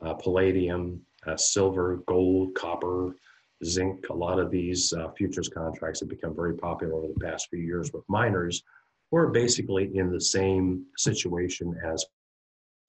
Uh, 0.00 0.14
palladium, 0.14 1.00
uh, 1.26 1.36
silver, 1.36 2.02
gold, 2.06 2.54
copper, 2.54 3.16
zinc. 3.64 4.08
A 4.10 4.14
lot 4.14 4.38
of 4.38 4.50
these 4.50 4.92
uh, 4.92 5.10
futures 5.10 5.48
contracts 5.48 6.00
have 6.00 6.08
become 6.08 6.34
very 6.34 6.56
popular 6.56 6.94
over 6.94 7.08
the 7.08 7.20
past 7.20 7.48
few 7.50 7.60
years 7.60 7.92
with 7.92 8.04
miners 8.08 8.62
who 9.10 9.18
are 9.18 9.28
basically 9.28 9.96
in 9.96 10.10
the 10.10 10.20
same 10.20 10.84
situation 10.96 11.78
as 11.84 12.04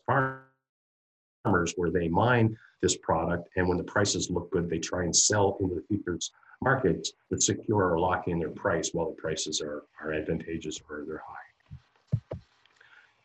farmers, 0.06 1.74
where 1.76 1.92
they 1.92 2.08
mine 2.08 2.58
this 2.82 2.98
product, 2.98 3.50
and 3.56 3.68
when 3.68 3.78
the 3.78 3.84
prices 3.84 4.30
look 4.30 4.52
good, 4.52 4.70
they 4.70 4.80
try 4.80 5.04
and 5.04 5.16
sell 5.16 5.58
into 5.60 5.76
the 5.76 5.84
futures 5.88 6.32
markets 6.64 7.14
that 7.30 7.44
secure 7.44 7.92
or 7.92 8.00
lock 8.00 8.28
in 8.28 8.40
their 8.40 8.50
price 8.50 8.92
while 8.94 9.10
the 9.10 9.22
prices 9.22 9.62
are, 9.62 9.84
are 10.02 10.14
advantageous 10.14 10.80
or 10.90 11.04
they're 11.06 11.24
high. 11.26 12.38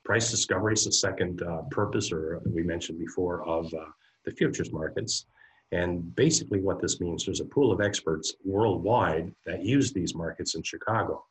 Price 0.05 0.31
discovery 0.31 0.73
is 0.73 0.85
the 0.85 0.93
second 0.93 1.43
uh, 1.43 1.63
purpose, 1.71 2.11
or 2.13 2.41
we 2.47 2.63
mentioned 2.63 2.99
before, 2.99 3.47
of 3.47 3.73
uh, 3.75 3.85
the 4.25 4.31
futures 4.33 4.73
markets. 4.73 5.27
And 5.71 6.15
basically, 6.17 6.61
what 6.61 6.81
this 6.81 6.99
means, 6.99 7.27
there's 7.27 7.41
a 7.41 7.45
pool 7.45 7.73
of 7.73 7.83
experts 7.83 8.35
worldwide 8.43 9.35
that 9.45 9.63
use 9.63 9.93
these 9.93 10.15
markets 10.15 10.55
in 10.55 10.63
Chicago. 10.63 11.25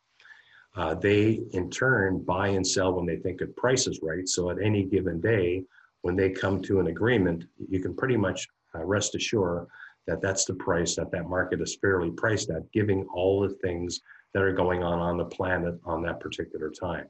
Uh, 0.75 0.93
they, 0.93 1.41
in 1.53 1.71
turn, 1.71 2.19
buy 2.19 2.49
and 2.49 2.65
sell 2.65 2.93
when 2.93 3.07
they 3.07 3.15
think 3.17 3.41
a 3.41 3.47
price 3.47 3.87
is 3.87 3.99
right. 4.03 4.29
So, 4.29 4.51
at 4.51 4.61
any 4.61 4.83
given 4.83 5.19
day, 5.19 5.63
when 6.01 6.15
they 6.15 6.29
come 6.29 6.61
to 6.61 6.79
an 6.79 6.87
agreement, 6.87 7.45
you 7.67 7.79
can 7.79 7.95
pretty 7.95 8.15
much 8.15 8.47
uh, 8.75 8.83
rest 8.83 9.15
assured 9.15 9.65
that 10.07 10.21
that's 10.21 10.45
the 10.45 10.53
price 10.53 10.95
that 10.95 11.11
that 11.11 11.29
market 11.29 11.61
is 11.61 11.77
fairly 11.79 12.09
priced 12.09 12.49
at, 12.49 12.71
giving 12.71 13.05
all 13.13 13.41
the 13.41 13.53
things 13.55 14.01
that 14.33 14.41
are 14.41 14.53
going 14.53 14.83
on 14.83 14.99
on 14.99 15.17
the 15.17 15.25
planet 15.25 15.75
on 15.85 16.01
that 16.03 16.19
particular 16.19 16.69
time. 16.69 17.05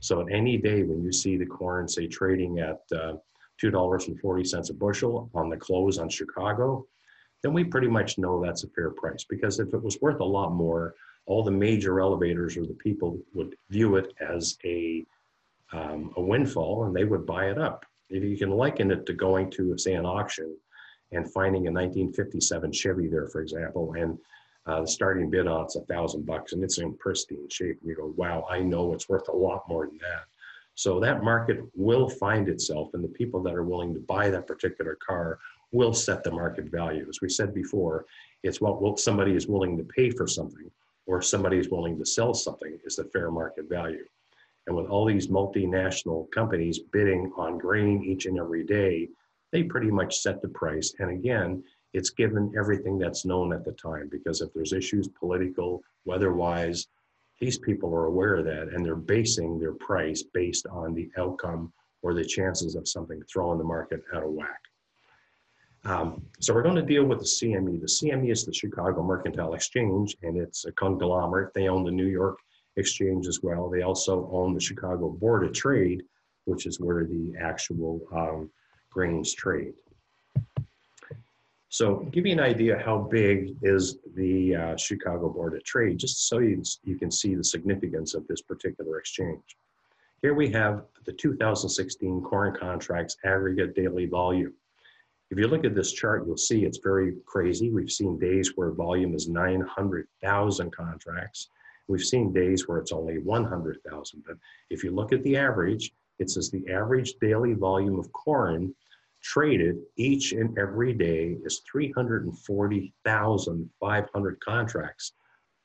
So 0.00 0.20
at 0.20 0.32
any 0.32 0.56
day 0.56 0.82
when 0.82 1.02
you 1.02 1.12
see 1.12 1.36
the 1.36 1.46
corn, 1.46 1.88
say, 1.88 2.06
trading 2.06 2.58
at 2.60 2.80
uh, 2.96 3.14
$2.40 3.62 4.70
a 4.70 4.72
bushel 4.74 5.30
on 5.34 5.48
the 5.48 5.56
close 5.56 5.98
on 5.98 6.08
Chicago, 6.08 6.86
then 7.42 7.52
we 7.52 7.64
pretty 7.64 7.88
much 7.88 8.18
know 8.18 8.42
that's 8.42 8.64
a 8.64 8.68
fair 8.68 8.90
price. 8.90 9.24
Because 9.28 9.58
if 9.58 9.72
it 9.72 9.82
was 9.82 9.98
worth 10.00 10.20
a 10.20 10.24
lot 10.24 10.52
more, 10.52 10.94
all 11.26 11.42
the 11.42 11.50
major 11.50 12.00
elevators 12.00 12.56
or 12.56 12.66
the 12.66 12.74
people 12.74 13.18
would 13.34 13.56
view 13.70 13.96
it 13.96 14.12
as 14.20 14.56
a, 14.64 15.04
um, 15.72 16.12
a 16.16 16.20
windfall 16.20 16.84
and 16.84 16.94
they 16.94 17.04
would 17.04 17.26
buy 17.26 17.50
it 17.50 17.58
up. 17.58 17.84
If 18.08 18.22
you 18.22 18.36
can 18.36 18.50
liken 18.50 18.92
it 18.92 19.06
to 19.06 19.14
going 19.14 19.50
to, 19.52 19.76
say, 19.78 19.94
an 19.94 20.06
auction 20.06 20.56
and 21.12 21.30
finding 21.32 21.68
a 21.68 21.72
1957 21.72 22.72
Chevy 22.72 23.06
there, 23.08 23.28
for 23.28 23.40
example, 23.40 23.94
and 23.96 24.18
uh, 24.66 24.80
the 24.80 24.86
starting 24.86 25.30
bid 25.30 25.46
on 25.46 25.64
it's 25.64 25.76
a 25.76 25.80
thousand 25.82 26.26
bucks 26.26 26.52
and 26.52 26.62
it's 26.64 26.78
in 26.78 26.92
pristine 26.94 27.48
shape. 27.48 27.78
And 27.80 27.88
you 27.88 27.96
go, 27.96 28.12
wow, 28.16 28.46
I 28.50 28.60
know 28.60 28.92
it's 28.92 29.08
worth 29.08 29.28
a 29.28 29.36
lot 29.36 29.68
more 29.68 29.86
than 29.86 29.98
that. 29.98 30.24
So 30.74 31.00
that 31.00 31.22
market 31.22 31.60
will 31.74 32.08
find 32.08 32.48
itself, 32.48 32.90
and 32.92 33.02
the 33.02 33.08
people 33.08 33.42
that 33.44 33.54
are 33.54 33.64
willing 33.64 33.94
to 33.94 34.00
buy 34.00 34.28
that 34.28 34.46
particular 34.46 34.96
car 34.96 35.38
will 35.72 35.94
set 35.94 36.22
the 36.22 36.30
market 36.30 36.66
value. 36.66 37.06
As 37.08 37.20
we 37.22 37.30
said 37.30 37.54
before, 37.54 38.04
it's 38.42 38.60
what 38.60 38.98
somebody 39.00 39.34
is 39.34 39.46
willing 39.46 39.78
to 39.78 39.84
pay 39.84 40.10
for 40.10 40.26
something, 40.26 40.70
or 41.06 41.22
somebody 41.22 41.56
is 41.56 41.70
willing 41.70 41.98
to 41.98 42.04
sell 42.04 42.34
something, 42.34 42.78
is 42.84 42.96
the 42.96 43.04
fair 43.04 43.30
market 43.30 43.70
value. 43.70 44.04
And 44.66 44.76
with 44.76 44.86
all 44.86 45.06
these 45.06 45.28
multinational 45.28 46.30
companies 46.30 46.80
bidding 46.80 47.32
on 47.36 47.56
grain 47.56 48.04
each 48.04 48.26
and 48.26 48.38
every 48.38 48.64
day, 48.64 49.08
they 49.52 49.62
pretty 49.62 49.90
much 49.90 50.18
set 50.18 50.42
the 50.42 50.48
price. 50.48 50.94
And 50.98 51.10
again, 51.10 51.62
it's 51.92 52.10
given 52.10 52.52
everything 52.58 52.98
that's 52.98 53.24
known 53.24 53.52
at 53.52 53.64
the 53.64 53.72
time 53.72 54.08
because 54.10 54.40
if 54.40 54.52
there's 54.52 54.72
issues, 54.72 55.08
political, 55.08 55.82
weather-wise, 56.04 56.88
these 57.40 57.58
people 57.58 57.94
are 57.94 58.06
aware 58.06 58.36
of 58.36 58.44
that 58.46 58.68
and 58.68 58.84
they're 58.84 58.96
basing 58.96 59.58
their 59.58 59.74
price 59.74 60.22
based 60.22 60.66
on 60.66 60.94
the 60.94 61.10
outcome 61.18 61.72
or 62.02 62.14
the 62.14 62.24
chances 62.24 62.74
of 62.74 62.88
something 62.88 63.22
throwing 63.30 63.58
the 63.58 63.64
market 63.64 64.02
out 64.14 64.24
of 64.24 64.30
whack. 64.30 64.60
Um, 65.84 66.22
so 66.40 66.52
we're 66.52 66.62
going 66.62 66.76
to 66.76 66.82
deal 66.82 67.04
with 67.04 67.20
the 67.20 67.24
CME. 67.24 67.80
The 67.80 67.86
CME 67.86 68.30
is 68.32 68.44
the 68.44 68.52
Chicago 68.52 69.02
Mercantile 69.02 69.54
Exchange, 69.54 70.16
and 70.22 70.36
it's 70.36 70.64
a 70.64 70.72
conglomerate. 70.72 71.54
They 71.54 71.68
own 71.68 71.84
the 71.84 71.92
New 71.92 72.06
York 72.06 72.38
Exchange 72.76 73.28
as 73.28 73.40
well. 73.42 73.70
They 73.70 73.82
also 73.82 74.28
own 74.32 74.52
the 74.52 74.60
Chicago 74.60 75.10
Board 75.10 75.44
of 75.44 75.52
Trade, 75.52 76.02
which 76.44 76.66
is 76.66 76.80
where 76.80 77.04
the 77.04 77.34
actual 77.40 78.00
um, 78.12 78.50
grains 78.96 79.34
trade. 79.34 79.74
So 81.68 81.96
give 82.12 82.24
you 82.24 82.32
an 82.32 82.40
idea 82.40 82.82
how 82.82 82.96
big 82.96 83.54
is 83.60 83.98
the 84.14 84.56
uh, 84.56 84.76
Chicago 84.78 85.28
Board 85.28 85.52
of 85.52 85.62
Trade, 85.64 85.98
just 85.98 86.28
so 86.28 86.38
you, 86.38 86.62
you 86.82 86.96
can 86.96 87.10
see 87.10 87.34
the 87.34 87.44
significance 87.44 88.14
of 88.14 88.26
this 88.26 88.40
particular 88.40 88.98
exchange. 88.98 89.58
Here 90.22 90.32
we 90.32 90.48
have 90.52 90.84
the 91.04 91.12
2016 91.12 92.22
corn 92.22 92.56
contracts 92.58 93.18
aggregate 93.22 93.74
daily 93.74 94.06
volume. 94.06 94.54
If 95.30 95.36
you 95.36 95.46
look 95.46 95.66
at 95.66 95.74
this 95.74 95.92
chart, 95.92 96.24
you'll 96.26 96.38
see 96.38 96.64
it's 96.64 96.78
very 96.82 97.16
crazy. 97.26 97.68
We've 97.68 97.90
seen 97.90 98.18
days 98.18 98.52
where 98.56 98.70
volume 98.70 99.14
is 99.14 99.28
900,000 99.28 100.74
contracts. 100.74 101.50
We've 101.86 102.00
seen 102.00 102.32
days 102.32 102.66
where 102.66 102.78
it's 102.78 102.92
only 102.92 103.18
100,000. 103.18 104.24
But 104.26 104.36
if 104.70 104.82
you 104.82 104.90
look 104.90 105.12
at 105.12 105.22
the 105.22 105.36
average, 105.36 105.92
it 106.18 106.30
says 106.30 106.50
the 106.50 106.66
average 106.72 107.12
daily 107.20 107.52
volume 107.52 107.98
of 107.98 108.10
corn 108.12 108.74
traded 109.26 109.82
each 109.96 110.32
and 110.32 110.56
every 110.56 110.92
day 110.92 111.36
is 111.44 111.62
340,500 111.70 114.40
contracts. 114.40 115.12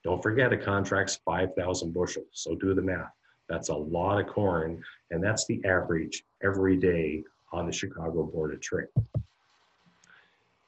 Don't 0.03 0.23
forget 0.23 0.51
a 0.51 0.57
contract's 0.57 1.19
5,000 1.23 1.93
bushels. 1.93 2.25
So 2.31 2.55
do 2.55 2.73
the 2.73 2.81
math. 2.81 3.13
That's 3.47 3.69
a 3.69 3.75
lot 3.75 4.19
of 4.19 4.25
corn. 4.25 4.83
And 5.11 5.23
that's 5.23 5.45
the 5.45 5.63
average 5.63 6.23
every 6.43 6.75
day 6.75 7.23
on 7.51 7.67
the 7.67 7.71
Chicago 7.71 8.23
Board 8.23 8.53
of 8.53 8.61
Trade. 8.61 8.87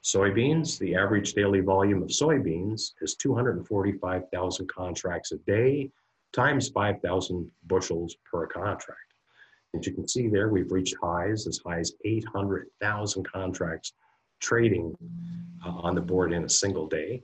Soybeans, 0.03 0.77
the 0.77 0.95
average 0.95 1.33
daily 1.33 1.61
volume 1.61 2.03
of 2.03 2.09
soybeans 2.09 2.91
is 3.01 3.15
245,000 3.15 4.69
contracts 4.69 5.31
a 5.31 5.37
day 5.37 5.89
times 6.31 6.69
5,000 6.69 7.49
bushels 7.65 8.17
per 8.29 8.45
contract. 8.45 9.12
As 9.75 9.87
you 9.87 9.93
can 9.93 10.07
see 10.07 10.27
there, 10.27 10.49
we've 10.49 10.71
reached 10.71 10.95
highs 11.01 11.47
as 11.47 11.59
high 11.65 11.79
as 11.79 11.93
800,000 12.05 13.23
contracts 13.23 13.93
trading 14.39 14.95
uh, 15.65 15.69
on 15.69 15.95
the 15.95 16.01
board 16.01 16.31
in 16.31 16.43
a 16.43 16.49
single 16.49 16.87
day. 16.87 17.23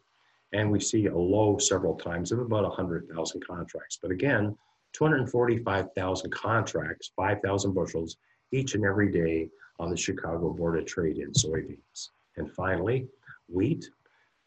And 0.52 0.72
we 0.72 0.80
see 0.80 1.06
a 1.06 1.16
low 1.16 1.60
several 1.60 1.96
times 1.96 2.32
of 2.32 2.40
about 2.40 2.64
100,000 2.64 3.46
contracts. 3.46 4.00
But 4.02 4.10
again, 4.12 4.58
245,000 4.94 6.32
contracts, 6.32 7.12
5,000 7.16 7.74
bushels 7.74 8.18
each 8.52 8.74
and 8.74 8.84
every 8.84 9.12
day 9.12 9.50
on 9.80 9.92
the 9.92 9.98
Chicago 9.98 10.52
Board 10.52 10.80
of 10.80 10.86
Trade 10.88 11.20
in 11.20 11.32
soybeans. 11.32 12.10
And 12.38 12.52
finally, 12.52 13.08
wheat. 13.48 13.88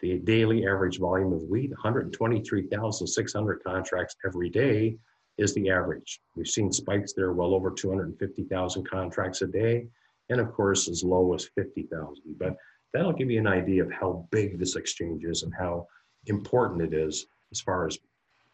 The 0.00 0.18
daily 0.18 0.66
average 0.66 0.98
volume 0.98 1.32
of 1.32 1.42
wheat, 1.44 1.70
123,600 1.70 3.62
contracts 3.62 4.16
every 4.26 4.50
day 4.50 4.98
is 5.38 5.54
the 5.54 5.70
average. 5.70 6.20
We've 6.36 6.46
seen 6.46 6.72
spikes 6.72 7.12
there 7.12 7.32
well 7.32 7.54
over 7.54 7.70
250,000 7.70 8.88
contracts 8.88 9.42
a 9.42 9.46
day, 9.46 9.86
and 10.30 10.40
of 10.40 10.52
course 10.52 10.88
as 10.88 11.02
low 11.02 11.34
as 11.34 11.48
50,000. 11.54 12.22
But 12.38 12.56
that'll 12.92 13.12
give 13.12 13.30
you 13.30 13.40
an 13.40 13.46
idea 13.46 13.82
of 13.82 13.90
how 13.90 14.26
big 14.30 14.58
this 14.58 14.76
exchange 14.76 15.24
is 15.24 15.42
and 15.42 15.52
how 15.54 15.86
important 16.26 16.82
it 16.82 16.94
is 16.94 17.26
as 17.50 17.60
far 17.60 17.86
as 17.86 17.98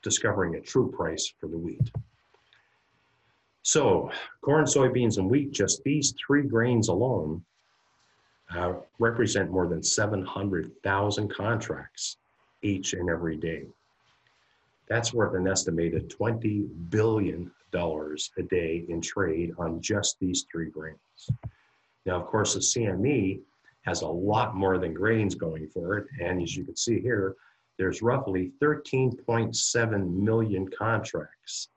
discovering 0.03 0.55
a 0.55 0.61
true 0.61 0.91
price 0.91 1.33
for 1.41 1.49
the 1.49 1.59
wheat. 1.59 1.91
So 3.63 4.11
corn, 4.41 4.65
soybeans, 4.65 5.19
and 5.19 5.29
wheat, 5.29 5.51
just 5.51 5.83
these 5.83 6.15
three 6.27 6.43
grains 6.43 6.89
alone 6.89 7.45
uh, 8.55 8.75
represent 8.99 9.51
more 9.51 9.67
than 9.67 9.83
700,000 9.83 11.29
contracts 11.35 12.17
each 12.63 12.95
and 12.95 13.11
every 13.11 13.37
day. 13.37 13.67
That's 14.89 15.13
worth 15.13 15.35
an 15.35 15.47
estimated 15.47 16.11
$20 16.11 16.69
billion 16.91 17.51
a 17.75 18.43
day 18.43 18.85
in 18.89 19.01
trade 19.01 19.53
on 19.59 19.81
just 19.81 20.19
these 20.19 20.47
three 20.51 20.71
grains. 20.71 21.31
Now, 22.07 22.17
of 22.17 22.27
course, 22.27 22.55
the 22.55 22.61
CME 22.61 23.41
has 23.83 24.03
a 24.03 24.07
lot 24.07 24.55
more 24.57 24.79
than 24.79 24.95
grains 24.95 25.35
going 25.35 25.69
for 25.69 25.99
it. 25.99 26.07
And 26.21 26.43
as 26.43 26.57
you 26.57 26.65
can 26.65 26.77
see 26.77 27.01
here, 27.01 27.37
there's 27.79 28.03
roughly 28.03 28.53
13.7 28.63 30.11
million 30.15 30.69
contracts 30.71 31.69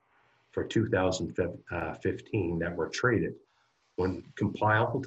for 0.50 0.64
2015 0.64 1.62
uh, 1.70 2.64
that 2.64 2.76
were 2.76 2.88
traded. 2.88 3.34
When 3.96 4.24
compiled, 4.36 5.06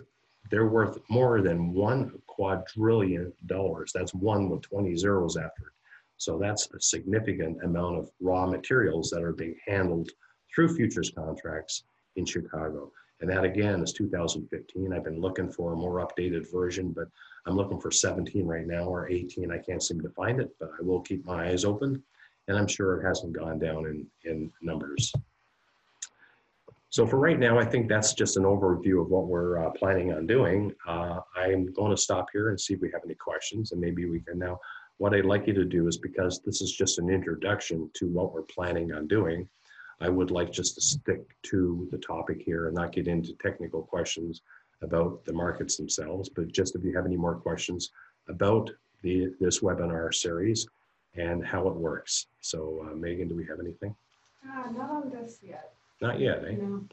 they're 0.52 0.68
worth 0.68 1.00
more 1.10 1.41
than 1.41 1.74
one 1.74 2.12
quadrillion 2.28 3.34
dollars. 3.48 3.91
That's 3.94 4.13
one 4.13 4.50
with 4.50 4.62
20 4.62 4.96
zeros 4.96 5.38
after 5.38 5.68
it. 5.68 5.75
So 6.17 6.38
that's 6.38 6.69
a 6.73 6.80
significant 6.80 7.63
amount 7.63 7.97
of 7.97 8.10
raw 8.19 8.45
materials 8.45 9.10
that 9.10 9.23
are 9.23 9.34
being 9.34 9.56
handled 9.65 10.10
through 10.54 10.75
futures 10.75 11.12
contracts 11.12 11.84
in 12.15 12.25
Chicago. 12.25 12.91
And 13.21 13.30
that 13.30 13.43
again 13.43 13.82
is 13.82 13.93
2015. 13.93 14.93
I've 14.93 15.04
been 15.04 15.21
looking 15.21 15.51
for 15.51 15.73
a 15.73 15.78
more 15.78 16.06
updated 16.06 16.51
version, 16.51 16.91
but 16.91 17.08
I'm 17.45 17.56
looking 17.56 17.80
for 17.80 17.91
17 17.91 18.45
right 18.45 18.67
now 18.67 18.84
or 18.84 19.10
18. 19.10 19.51
I 19.51 19.58
can't 19.58 19.84
seem 19.84 20.01
to 20.01 20.10
find 20.10 20.39
it, 20.39 20.54
but 20.60 20.71
I 20.80 20.84
will 20.84 21.01
keep 21.01 21.25
my 21.25 21.49
eyes 21.49 21.65
open. 21.65 22.01
And 22.47 22.58
I'm 22.58 22.67
sure 22.67 22.99
it 22.99 23.06
hasn't 23.06 23.34
gone 23.34 23.58
down 23.58 23.86
in, 23.86 24.06
in 24.30 24.51
numbers. 24.62 25.13
So 26.89 27.06
for 27.06 27.17
right 27.17 27.39
now, 27.39 27.60
I 27.60 27.65
think 27.65 27.89
that's 27.89 28.13
just 28.13 28.38
an 28.38 28.43
overview 28.43 29.01
of 29.01 29.10
what 29.10 29.28
we're 29.28 29.65
uh, 29.65 29.71
planning 29.71 30.13
on 30.13 30.28
doing. 30.28 30.73
Uh, 30.88 31.19
I'm 31.36 31.73
going 31.73 31.91
to 31.91 32.01
stop 32.01 32.28
here 32.32 32.49
and 32.49 32.60
see 32.60 32.73
if 32.73 32.80
we 32.80 32.89
have 32.91 33.01
any 33.04 33.15
questions, 33.15 33.71
and 33.71 33.82
maybe 33.82 34.06
we 34.06 34.21
can 34.21 34.39
now. 34.39 34.60
What 34.97 35.13
I'd 35.13 35.25
like 35.25 35.47
you 35.47 35.53
to 35.53 35.65
do 35.65 35.88
is 35.88 35.97
because 35.97 36.39
this 36.39 36.62
is 36.62 36.71
just 36.71 36.99
an 36.99 37.10
introduction 37.10 37.89
to 37.95 38.08
what 38.08 38.34
we're 38.34 38.43
planning 38.43 38.93
on 38.93 39.08
doing, 39.08 39.47
I 39.99 40.10
would 40.10 40.31
like 40.31 40.51
just 40.51 40.75
to 40.75 40.81
stick 40.81 41.21
to 41.43 41.88
the 41.91 41.97
topic 41.97 42.41
here 42.41 42.67
and 42.67 42.75
not 42.75 42.91
get 42.91 43.08
into 43.08 43.34
technical 43.34 43.81
questions 43.81 44.41
about 44.81 45.23
the 45.25 45.34
markets 45.34 45.77
themselves, 45.77 46.29
but 46.29 46.51
just 46.51 46.75
if 46.75 46.84
you 46.84 46.95
have 46.95 47.05
any 47.05 47.17
more 47.17 47.36
questions 47.36 47.91
about 48.27 48.69
the 49.01 49.34
this 49.39 49.60
webinar 49.60 50.13
series 50.13 50.67
and 51.15 51.45
how 51.45 51.67
it 51.67 51.75
works. 51.75 52.27
So 52.41 52.86
uh, 52.86 52.95
Megan, 52.95 53.27
do 53.27 53.36
we 53.36 53.45
have 53.45 53.60
anything? 53.60 53.95
Uh, 54.45 54.71
not 54.71 54.89
on 54.89 55.10
this 55.10 55.39
yet. 55.41 55.73
Not 56.01 56.19
yet, 56.19 56.43
eh? 56.45 56.55
No. 56.55 56.86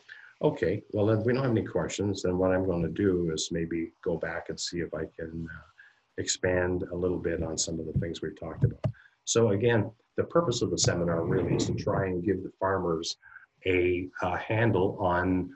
Okay, 0.43 0.83
well, 0.91 1.11
if 1.11 1.25
we 1.25 1.33
don't 1.33 1.43
have 1.43 1.53
any 1.53 1.65
questions, 1.65 2.23
then 2.23 2.37
what 2.37 2.53
I'm 2.53 2.67
going 2.67 2.83
to 2.83 2.89
do 2.89 3.31
is 3.33 3.51
maybe 3.53 3.93
go 4.03 4.17
back 4.17 4.49
and 4.49 4.59
see 4.59 4.81
if 4.81 4.93
I 4.93 5.05
can 5.17 5.49
uh, 5.49 5.72
expand 6.19 6.85
a 6.93 6.95
little 6.95 7.19
bit 7.19 7.43
on 7.43 7.57
some 7.57 7.81
of 7.81 7.87
the 7.87 7.99
things 8.01 8.23
we've 8.23 8.39
talked 8.39 8.65
about. 8.65 8.85
So 9.25 9.51
again, 9.51 9.91
the 10.17 10.25
purpose 10.25 10.63
of 10.63 10.71
the 10.71 10.79
seminar 10.79 11.25
really 11.25 11.55
is 11.55 11.67
to 11.67 11.75
try 11.75 12.07
and 12.07 12.25
give 12.25 12.43
the 12.43 12.53
farmers 12.61 13.17
a, 13.67 14.09
a 14.23 14.37
handle 14.37 14.97
on 15.01 15.51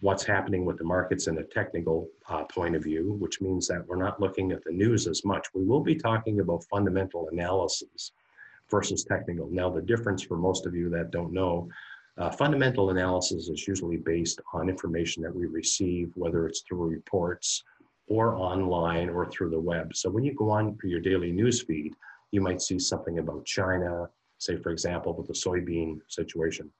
what's 0.00 0.24
happening 0.24 0.64
with 0.64 0.78
the 0.78 0.84
markets 0.84 1.26
in 1.26 1.38
a 1.38 1.44
technical 1.44 2.08
uh, 2.28 2.44
point 2.44 2.74
of 2.74 2.82
view, 2.82 3.16
which 3.20 3.40
means 3.40 3.68
that 3.68 3.86
we're 3.86 3.96
not 3.96 4.20
looking 4.20 4.50
at 4.50 4.64
the 4.64 4.72
news 4.72 5.06
as 5.06 5.24
much. 5.24 5.46
We 5.54 5.64
will 5.64 5.82
be 5.82 5.94
talking 5.94 6.40
about 6.40 6.64
fundamental 6.64 7.28
analysis 7.30 8.12
versus 8.70 9.04
technical. 9.04 9.48
Now, 9.50 9.68
the 9.68 9.82
difference 9.82 10.22
for 10.22 10.36
most 10.36 10.66
of 10.66 10.74
you 10.74 10.88
that 10.90 11.10
don't 11.10 11.32
know 11.32 11.68
uh, 12.18 12.30
fundamental 12.30 12.90
analysis 12.90 13.48
is 13.48 13.66
usually 13.66 13.96
based 13.96 14.40
on 14.52 14.68
information 14.68 15.22
that 15.22 15.34
we 15.34 15.46
receive, 15.46 16.10
whether 16.14 16.46
it's 16.46 16.60
through 16.60 16.88
reports 16.88 17.62
or 18.10 18.34
online 18.34 19.08
or 19.08 19.24
through 19.24 19.48
the 19.48 19.58
web. 19.58 19.94
So 19.94 20.10
when 20.10 20.24
you 20.24 20.34
go 20.34 20.50
on 20.50 20.76
for 20.76 20.88
your 20.88 21.00
daily 21.00 21.30
news 21.30 21.62
feed, 21.62 21.94
you 22.32 22.40
might 22.40 22.60
see 22.60 22.78
something 22.78 23.20
about 23.20 23.46
China, 23.46 24.10
say, 24.38 24.56
for 24.56 24.70
example, 24.70 25.14
with 25.14 25.28
the 25.28 25.32
soybean 25.32 26.00
situation. 26.08 26.70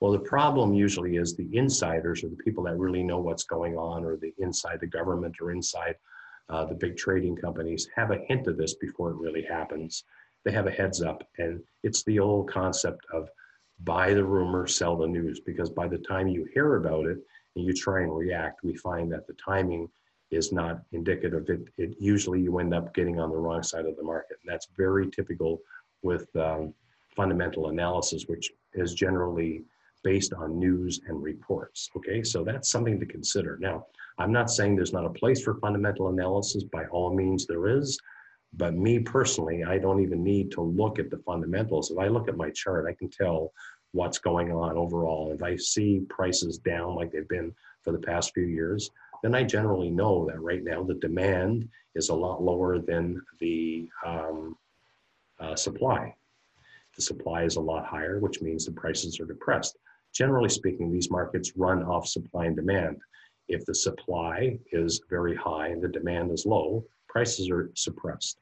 Well, 0.00 0.12
the 0.12 0.18
problem 0.18 0.74
usually 0.74 1.16
is 1.16 1.34
the 1.34 1.48
insiders 1.56 2.22
or 2.22 2.28
the 2.28 2.36
people 2.36 2.62
that 2.64 2.76
really 2.76 3.02
know 3.02 3.18
what's 3.18 3.44
going 3.44 3.78
on 3.78 4.04
or 4.04 4.16
the 4.16 4.34
inside 4.38 4.78
the 4.80 4.86
government 4.86 5.36
or 5.40 5.50
inside 5.50 5.96
uh, 6.50 6.66
the 6.66 6.74
big 6.74 6.98
trading 6.98 7.36
companies 7.36 7.88
have 7.96 8.10
a 8.10 8.20
hint 8.28 8.46
of 8.46 8.58
this 8.58 8.74
before 8.74 9.10
it 9.10 9.16
really 9.16 9.42
happens. 9.42 10.04
They 10.44 10.52
have 10.52 10.66
a 10.66 10.70
heads 10.70 11.00
up. 11.00 11.26
And 11.38 11.62
it's 11.82 12.02
the 12.04 12.18
old 12.18 12.50
concept 12.50 13.06
of 13.10 13.30
buy 13.84 14.12
the 14.12 14.24
rumor, 14.24 14.66
sell 14.66 14.96
the 14.96 15.06
news, 15.06 15.40
because 15.40 15.70
by 15.70 15.88
the 15.88 15.98
time 15.98 16.28
you 16.28 16.46
hear 16.52 16.76
about 16.76 17.06
it 17.06 17.18
and 17.56 17.64
you 17.64 17.72
try 17.72 18.02
and 18.02 18.14
react, 18.14 18.62
we 18.62 18.76
find 18.76 19.10
that 19.12 19.26
the 19.26 19.34
timing 19.42 19.88
is 20.34 20.52
not 20.52 20.82
indicative. 20.92 21.48
It, 21.48 21.68
it 21.76 21.94
usually 21.98 22.40
you 22.40 22.58
end 22.58 22.74
up 22.74 22.94
getting 22.94 23.20
on 23.20 23.30
the 23.30 23.36
wrong 23.36 23.62
side 23.62 23.86
of 23.86 23.96
the 23.96 24.02
market. 24.02 24.38
And 24.42 24.52
that's 24.52 24.68
very 24.76 25.10
typical 25.10 25.60
with 26.02 26.34
um, 26.36 26.74
fundamental 27.16 27.68
analysis, 27.68 28.24
which 28.26 28.52
is 28.74 28.94
generally 28.94 29.62
based 30.02 30.34
on 30.34 30.58
news 30.58 31.00
and 31.08 31.22
reports. 31.22 31.90
Okay, 31.96 32.22
so 32.22 32.44
that's 32.44 32.70
something 32.70 33.00
to 33.00 33.06
consider. 33.06 33.56
Now, 33.60 33.86
I'm 34.18 34.32
not 34.32 34.50
saying 34.50 34.76
there's 34.76 34.92
not 34.92 35.06
a 35.06 35.10
place 35.10 35.42
for 35.42 35.54
fundamental 35.54 36.08
analysis. 36.08 36.62
By 36.64 36.84
all 36.86 37.14
means, 37.14 37.46
there 37.46 37.68
is. 37.68 37.98
But 38.56 38.74
me 38.74 39.00
personally, 39.00 39.64
I 39.64 39.78
don't 39.78 40.00
even 40.00 40.22
need 40.22 40.52
to 40.52 40.60
look 40.60 40.98
at 40.98 41.10
the 41.10 41.18
fundamentals. 41.18 41.90
If 41.90 41.98
I 41.98 42.08
look 42.08 42.28
at 42.28 42.36
my 42.36 42.50
chart, 42.50 42.86
I 42.88 42.92
can 42.92 43.08
tell 43.08 43.52
what's 43.92 44.18
going 44.18 44.52
on 44.52 44.76
overall. 44.76 45.32
If 45.32 45.42
I 45.42 45.56
see 45.56 46.02
prices 46.08 46.58
down 46.58 46.94
like 46.94 47.10
they've 47.10 47.28
been 47.28 47.52
for 47.82 47.92
the 47.92 47.98
past 47.98 48.32
few 48.34 48.44
years, 48.44 48.90
then 49.24 49.34
I 49.34 49.42
generally 49.42 49.88
know 49.88 50.26
that 50.26 50.38
right 50.42 50.62
now 50.62 50.82
the 50.82 50.96
demand 50.96 51.66
is 51.94 52.10
a 52.10 52.14
lot 52.14 52.42
lower 52.42 52.78
than 52.78 53.22
the 53.40 53.88
um, 54.04 54.54
uh, 55.40 55.56
supply. 55.56 56.14
The 56.94 57.00
supply 57.00 57.44
is 57.44 57.56
a 57.56 57.60
lot 57.60 57.86
higher, 57.86 58.18
which 58.20 58.42
means 58.42 58.66
the 58.66 58.72
prices 58.72 59.18
are 59.20 59.24
depressed. 59.24 59.78
Generally 60.12 60.50
speaking, 60.50 60.92
these 60.92 61.10
markets 61.10 61.56
run 61.56 61.82
off 61.84 62.06
supply 62.06 62.44
and 62.44 62.54
demand. 62.54 62.98
If 63.48 63.64
the 63.64 63.74
supply 63.74 64.58
is 64.72 65.00
very 65.08 65.34
high 65.34 65.68
and 65.68 65.82
the 65.82 65.88
demand 65.88 66.30
is 66.30 66.44
low, 66.44 66.84
prices 67.08 67.48
are 67.48 67.70
suppressed. 67.74 68.36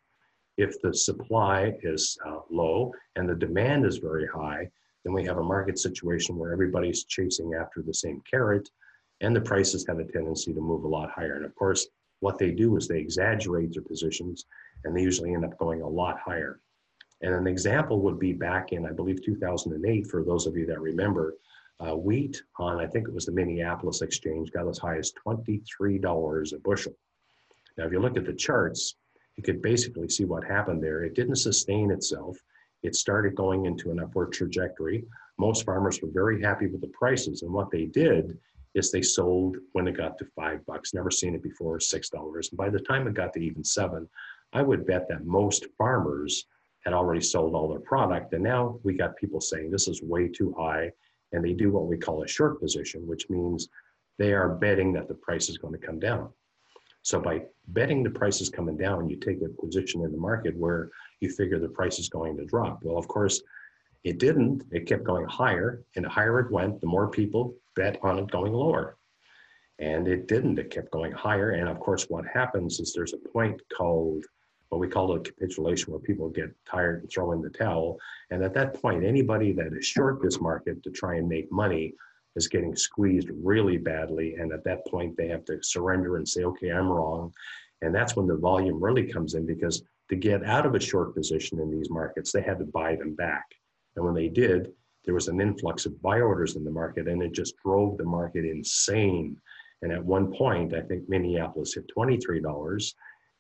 If 0.59 0.83
the 0.83 0.93
supply 0.93 1.75
is 1.83 2.19
uh, 2.27 2.41
low 2.51 2.93
and 3.15 3.29
the 3.29 3.37
demand 3.37 3.87
is 3.87 3.99
very 3.99 4.27
high, 4.27 4.69
then 5.05 5.13
we 5.13 5.25
have 5.27 5.39
a 5.39 5.45
market 5.45 5.79
situation 5.79 6.37
where 6.37 6.53
everybody's 6.53 7.05
chasing 7.05 7.55
after 7.55 7.83
the 7.83 7.95
same 7.95 8.21
carrot 8.29 8.69
and 9.23 9.35
the 9.35 9.41
prices 9.41 9.87
have 9.87 9.99
a 9.99 10.05
tendency 10.05 10.53
to 10.53 10.61
move 10.61 10.85
a 10.85 10.89
lot 10.89 11.11
higher. 11.11 11.37
And 11.37 11.45
of 11.45 11.55
course, 11.55 11.87
what 12.21 12.39
they 12.39 12.51
do 12.51 12.77
is 12.77 12.87
they 12.87 12.99
exaggerate 12.99 13.73
their 13.73 13.83
positions 13.83 14.45
and 14.85 14.95
they 14.95 15.03
usually 15.03 15.33
end 15.33 15.45
up 15.45 15.57
going 15.59 15.81
a 15.81 15.89
lot 15.89 16.19
higher. 16.19 16.61
And 17.23 17.35
an 17.35 17.47
example 17.47 18.01
would 18.01 18.19
be 18.19 18.33
back 18.33 18.73
in, 18.73 18.85
I 18.85 18.93
believe, 18.93 19.25
2008, 19.25 20.09
for 20.09 20.25
those 20.25 20.47
of 20.47 20.57
you 20.57 20.67
that 20.67 20.81
remember, 20.81 21.35
uh, 21.79 21.95
wheat 21.95 22.43
on, 22.59 22.81
I 22.81 22.87
think 22.87 23.09
it 23.09 23.15
was 23.15 23.27
the 23.27 23.33
Minneapolis 23.33 24.03
Exchange, 24.03 24.51
got 24.51 24.69
as 24.69 24.79
high 24.79 24.99
as 24.99 25.13
$23 25.27 26.53
a 26.53 26.59
bushel. 26.59 26.95
Now, 27.77 27.87
if 27.87 27.93
you 27.93 28.01
look 28.01 28.17
at 28.17 28.27
the 28.27 28.33
charts, 28.33 28.97
you 29.37 29.43
could 29.43 29.63
basically 29.63 30.09
see 30.09 30.25
what 30.25 30.45
happened 30.45 30.83
there. 30.83 31.05
It 31.05 31.15
didn't 31.15 31.37
sustain 31.37 31.91
itself. 31.91 32.37
It 32.83 32.97
started 32.97 33.37
going 33.37 33.67
into 33.67 33.91
an 33.91 34.01
upward 34.01 34.33
trajectory. 34.33 35.05
Most 35.39 35.65
farmers 35.65 36.01
were 36.03 36.11
very 36.13 36.43
happy 36.43 36.67
with 36.67 36.81
the 36.81 36.89
prices. 36.89 37.43
And 37.43 37.53
what 37.53 37.71
they 37.71 37.87
did 37.87 38.39
is 38.75 38.91
they 38.91 39.03
sold 39.03 39.57
when 39.73 39.87
it 39.87 39.97
got 39.97 40.19
to 40.19 40.25
five 40.37 40.65
bucks, 40.67 40.95
never 40.95 41.11
seen 41.11 41.35
it 41.35 41.43
before, 41.43 41.79
six 41.81 42.09
dollars. 42.09 42.49
And 42.51 42.59
by 42.59 42.71
the 42.71 42.81
time 42.81 43.07
it 43.07 43.15
got 43.15 43.33
to 43.35 43.41
even 43.41 43.65
seven, 43.65 44.09
I 44.53 44.63
would 44.63 44.87
bet 44.87 45.09
that 45.09 45.27
most 45.27 45.67
farmers 45.79 46.47
had 46.85 46.95
already 46.95 47.21
sold 47.21 47.55
all 47.55 47.69
their 47.69 47.81
product. 47.81 48.33
And 48.33 48.43
now 48.43 48.79
we 48.83 48.95
got 48.95 49.17
people 49.17 49.41
saying 49.41 49.71
this 49.71 49.89
is 49.89 50.03
way 50.03 50.29
too 50.29 50.55
high. 50.59 50.91
And 51.33 51.45
they 51.45 51.53
do 51.53 51.71
what 51.71 51.87
we 51.87 51.97
call 51.97 52.23
a 52.23 52.29
short 52.29 52.61
position, 52.61 53.07
which 53.07 53.31
means 53.31 53.69
they 54.19 54.33
are 54.33 54.49
betting 54.49 54.93
that 54.93 55.09
the 55.09 55.15
price 55.15 55.49
is 55.49 55.59
going 55.59 55.73
to 55.73 55.87
come 55.87 55.99
down. 55.99 56.29
So 57.03 57.21
by 57.21 57.43
betting 57.69 58.03
the 58.03 58.11
price 58.11 58.41
is 58.41 58.49
coming 58.49 58.77
down, 58.77 59.09
you 59.09 59.17
take 59.17 59.41
a 59.43 59.49
position 59.49 60.03
in 60.03 60.13
the 60.13 60.19
market 60.19 60.57
where 60.57 60.91
you 61.21 61.31
figure 61.31 61.59
the 61.59 61.69
price 61.69 61.99
is 61.99 62.09
going 62.09 62.37
to 62.37 62.45
drop. 62.45 62.81
Well, 62.83 62.99
of 62.99 63.09
course, 63.09 63.43
it 64.05 64.19
didn't. 64.19 64.65
It 64.71 64.87
kept 64.87 65.05
going 65.05 65.27
higher, 65.27 65.83
and 65.97 66.05
the 66.05 66.09
higher 66.09 66.41
it 66.41 66.51
went, 66.51 66.81
the 66.81 66.87
more 66.87 67.09
people 67.09 67.55
bet 67.77 67.99
on 68.03 68.19
it 68.19 68.31
going 68.31 68.53
lower. 68.53 68.97
And 69.79 70.07
it 70.07 70.29
didn't. 70.29 70.59
It 70.59 70.71
kept 70.71 70.91
going 70.91 71.13
higher. 71.13 71.51
And 71.51 71.69
of 71.69 71.81
course, 71.81 72.05
what 72.09 72.25
happens 72.27 72.79
is 72.79 72.93
there's 72.93 73.15
a 73.15 73.29
point 73.29 73.61
called 73.77 74.25
what 74.73 74.81
we 74.81 74.89
call 74.89 75.15
a 75.15 75.21
capitulation, 75.21 75.93
where 75.93 76.01
people 76.01 76.31
get 76.31 76.51
tired 76.67 77.03
and 77.03 77.11
throw 77.11 77.33
in 77.33 77.43
the 77.43 77.51
towel. 77.51 77.99
And 78.31 78.43
at 78.43 78.55
that 78.55 78.81
point, 78.81 79.05
anybody 79.05 79.53
that 79.53 79.75
is 79.75 79.85
short 79.85 80.23
this 80.23 80.41
market 80.41 80.83
to 80.83 80.91
try 80.91 81.17
and 81.17 81.29
make 81.29 81.53
money 81.53 81.93
is 82.37 82.49
getting 82.49 82.75
squeezed 82.75 83.29
really 83.43 83.77
badly. 83.77 84.37
And 84.37 84.51
at 84.51 84.65
that 84.65 84.87
point, 84.87 85.15
they 85.15 85.29
have 85.29 85.45
to 85.45 85.59
surrender 85.63 86.17
and 86.17 86.27
say, 86.27 86.45
okay, 86.45 86.71
I'm 86.71 86.89
wrong. 86.89 87.35
And 87.83 87.95
that's 87.95 88.17
when 88.17 88.27
the 88.27 88.39
volume 88.39 88.83
really 88.83 89.05
comes 89.05 89.35
in 89.35 89.45
because 89.45 89.83
to 90.09 90.17
get 90.17 90.43
out 90.43 90.65
of 90.65 90.75
a 90.75 90.81
short 90.81 91.15
position 91.15 91.61
in 91.61 91.71
these 91.71 91.91
markets, 91.91 92.33
they 92.33 92.41
had 92.41 92.59
to 92.59 92.65
buy 92.65 92.97
them 92.97 93.15
back. 93.15 93.45
And 93.97 94.05
when 94.07 94.15
they 94.15 94.29
did, 94.29 94.73
there 95.05 95.15
was 95.15 95.29
an 95.29 95.41
influx 95.41 95.87
of 95.87 96.01
buy 96.01 96.21
orders 96.21 96.57
in 96.57 96.65
the 96.65 96.71
market 96.71 97.09
and 97.09 97.23
it 97.23 97.33
just 97.33 97.57
drove 97.59 97.99
the 97.99 98.05
market 98.05 98.45
insane. 98.45 99.37
And 99.83 99.93
at 99.93 100.05
one 100.05 100.33
point, 100.33 100.75
I 100.75 100.81
think 100.81 101.09
Minneapolis 101.09 101.75
hit 101.75 101.91
$23. 101.97 102.93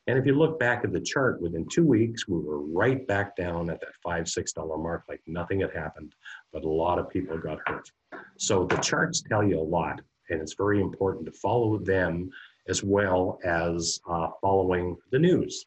And 0.09 0.19
if 0.19 0.27
you 0.27 0.35
look 0.35 0.59
back 0.59 0.85
at 0.85 0.93
the 0.93 1.01
chart, 1.01 1.41
within 1.41 1.65
two 1.69 1.87
weeks, 1.87 2.27
we 2.27 2.41
were 2.41 2.61
right 2.61 3.07
back 3.07 3.37
down 3.37 3.71
at 3.71 3.81
that 3.81 3.95
five, 4.03 4.29
six 4.29 4.53
dollar 4.53 4.77
mark, 4.77 5.05
like 5.09 5.21
nothing 5.29 5.61
had 5.61 5.73
happened, 5.73 6.15
but 6.53 6.65
a 6.65 6.69
lot 6.69 6.99
of 6.99 7.09
people 7.09 7.39
got 7.39 7.61
hurt. 7.67 7.89
So 8.37 8.65
the 8.65 8.79
charts 8.79 9.23
tell 9.23 9.45
you 9.45 9.61
a 9.61 9.63
lot, 9.63 10.01
and 10.29 10.41
it's 10.41 10.55
very 10.55 10.81
important 10.81 11.27
to 11.27 11.33
follow 11.33 11.79
them 11.79 12.31
as 12.69 12.83
well 12.83 13.39
as 13.45 14.01
uh, 14.11 14.29
following 14.41 14.97
the 15.13 15.21
news. 15.21 15.67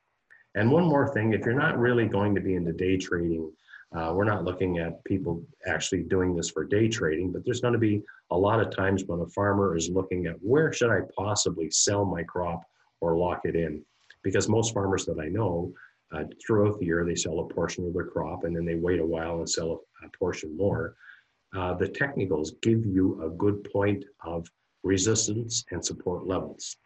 And 0.55 0.71
one 0.71 0.85
more 0.85 1.13
thing, 1.13 1.33
if 1.33 1.45
you're 1.45 1.53
not 1.53 1.77
really 1.77 2.07
going 2.07 2.35
to 2.35 2.41
be 2.41 2.55
into 2.55 2.73
day 2.73 2.97
trading, 2.97 3.51
uh, 3.95 4.11
we're 4.13 4.25
not 4.25 4.43
looking 4.43 4.79
at 4.79 5.03
people 5.05 5.41
actually 5.67 6.03
doing 6.03 6.35
this 6.35 6.49
for 6.49 6.65
day 6.65 6.87
trading, 6.89 7.31
but 7.31 7.45
there's 7.45 7.61
going 7.61 7.73
to 7.73 7.79
be 7.79 8.01
a 8.31 8.37
lot 8.37 8.59
of 8.59 8.75
times 8.75 9.03
when 9.05 9.21
a 9.21 9.27
farmer 9.27 9.77
is 9.77 9.89
looking 9.89 10.25
at 10.25 10.35
where 10.41 10.73
should 10.73 10.91
I 10.91 11.01
possibly 11.17 11.71
sell 11.71 12.03
my 12.03 12.23
crop 12.23 12.63
or 12.99 13.17
lock 13.17 13.41
it 13.45 13.55
in 13.55 13.83
because 14.23 14.49
most 14.49 14.73
farmers 14.73 15.05
that 15.05 15.19
I 15.19 15.27
know, 15.27 15.71
uh, 16.11 16.23
throughout 16.45 16.79
the 16.79 16.85
year, 16.85 17.05
they 17.05 17.15
sell 17.15 17.39
a 17.39 17.53
portion 17.53 17.87
of 17.87 17.93
their 17.93 18.05
crop 18.05 18.43
and 18.43 18.55
then 18.55 18.65
they 18.65 18.75
wait 18.75 18.99
a 18.99 19.05
while 19.05 19.37
and 19.37 19.49
sell 19.49 19.83
a, 20.03 20.05
a 20.05 20.09
portion 20.17 20.55
more. 20.57 20.95
Uh, 21.55 21.73
the 21.73 21.87
technicals 21.87 22.55
give 22.61 22.85
you 22.85 23.23
a 23.23 23.29
good 23.29 23.63
point 23.71 24.03
of 24.25 24.45
resistance 24.83 25.63
and 25.71 25.83
support 25.83 26.27
levels. 26.27 26.77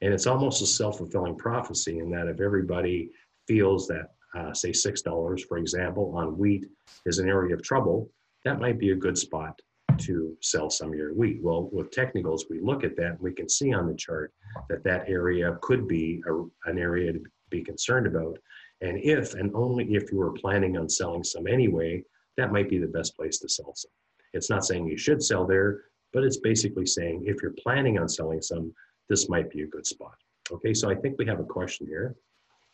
And 0.00 0.12
it's 0.12 0.26
almost 0.26 0.62
a 0.62 0.66
self 0.66 0.98
fulfilling 0.98 1.36
prophecy 1.36 1.98
in 1.98 2.10
that 2.10 2.28
if 2.28 2.40
everybody 2.40 3.10
feels 3.46 3.86
that, 3.88 4.15
uh, 4.36 4.52
say, 4.52 4.70
$6, 4.70 5.40
for 5.46 5.58
example, 5.58 6.12
on 6.16 6.36
wheat 6.36 6.66
is 7.06 7.18
an 7.18 7.28
area 7.28 7.54
of 7.54 7.62
trouble, 7.62 8.10
that 8.44 8.60
might 8.60 8.78
be 8.78 8.90
a 8.90 8.96
good 8.96 9.16
spot 9.16 9.60
to 9.98 10.36
sell 10.42 10.68
some 10.68 10.90
of 10.90 10.94
your 10.94 11.14
wheat. 11.14 11.42
Well, 11.42 11.70
with 11.72 11.90
technicals, 11.90 12.46
we 12.50 12.60
look 12.60 12.84
at 12.84 12.96
that 12.96 13.12
and 13.12 13.20
we 13.20 13.32
can 13.32 13.48
see 13.48 13.72
on 13.72 13.86
the 13.86 13.94
chart 13.94 14.32
that 14.68 14.84
that 14.84 15.08
area 15.08 15.56
could 15.62 15.88
be 15.88 16.22
a, 16.28 16.70
an 16.70 16.78
area 16.78 17.12
to 17.12 17.20
be 17.50 17.62
concerned 17.62 18.06
about. 18.06 18.38
And 18.82 18.98
if 18.98 19.34
and 19.34 19.50
only 19.54 19.94
if 19.94 20.12
you 20.12 20.18
were 20.18 20.32
planning 20.32 20.76
on 20.76 20.88
selling 20.88 21.24
some 21.24 21.46
anyway, 21.46 22.04
that 22.36 22.52
might 22.52 22.68
be 22.68 22.78
the 22.78 22.86
best 22.86 23.16
place 23.16 23.38
to 23.38 23.48
sell 23.48 23.72
some. 23.74 23.90
It's 24.34 24.50
not 24.50 24.66
saying 24.66 24.86
you 24.86 24.98
should 24.98 25.22
sell 25.22 25.46
there, 25.46 25.84
but 26.12 26.24
it's 26.24 26.38
basically 26.38 26.86
saying 26.86 27.24
if 27.26 27.40
you're 27.42 27.54
planning 27.62 27.98
on 27.98 28.08
selling 28.08 28.42
some, 28.42 28.74
this 29.08 29.28
might 29.30 29.50
be 29.50 29.62
a 29.62 29.66
good 29.66 29.86
spot. 29.86 30.16
Okay, 30.52 30.74
so 30.74 30.90
I 30.90 30.94
think 30.94 31.16
we 31.18 31.26
have 31.26 31.40
a 31.40 31.44
question 31.44 31.86
here. 31.86 32.14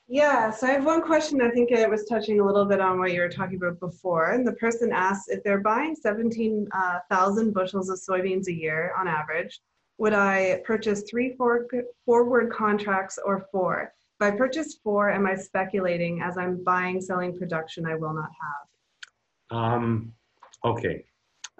Yeah, 0.09 0.51
so 0.51 0.67
I 0.67 0.71
have 0.73 0.85
one 0.85 1.01
question. 1.01 1.41
I 1.41 1.51
think 1.51 1.71
it 1.71 1.89
was 1.89 2.05
touching 2.05 2.41
a 2.41 2.45
little 2.45 2.65
bit 2.65 2.81
on 2.81 2.99
what 2.99 3.13
you 3.13 3.21
were 3.21 3.29
talking 3.29 3.57
about 3.57 3.81
before. 3.81 4.33
And 4.33 4.47
the 4.47 4.53
person 4.53 4.93
asks 4.93 5.29
if 5.29 5.43
they're 5.43 5.61
buying 5.61 5.95
17,000 5.95 6.69
uh, 6.73 7.51
bushels 7.53 7.89
of 7.89 7.99
soybeans 7.99 8.49
a 8.49 8.53
year 8.53 8.93
on 8.99 9.09
average, 9.09 9.61
would 9.99 10.13
I 10.13 10.61
purchase 10.65 11.05
three 11.09 11.35
forward 11.37 12.53
contracts 12.53 13.19
or 13.25 13.47
four? 13.53 13.93
If 14.21 14.33
I 14.33 14.37
purchase 14.37 14.79
four, 14.83 15.11
am 15.11 15.27
I 15.27 15.37
speculating 15.37 16.23
as 16.23 16.37
I'm 16.37 16.63
buying, 16.63 17.01
selling 17.01 17.39
production 17.39 17.87
I 17.87 17.95
will 17.95 18.15
not 18.15 18.31
have? 18.41 19.57
Um, 19.59 20.13
okay. 20.65 21.05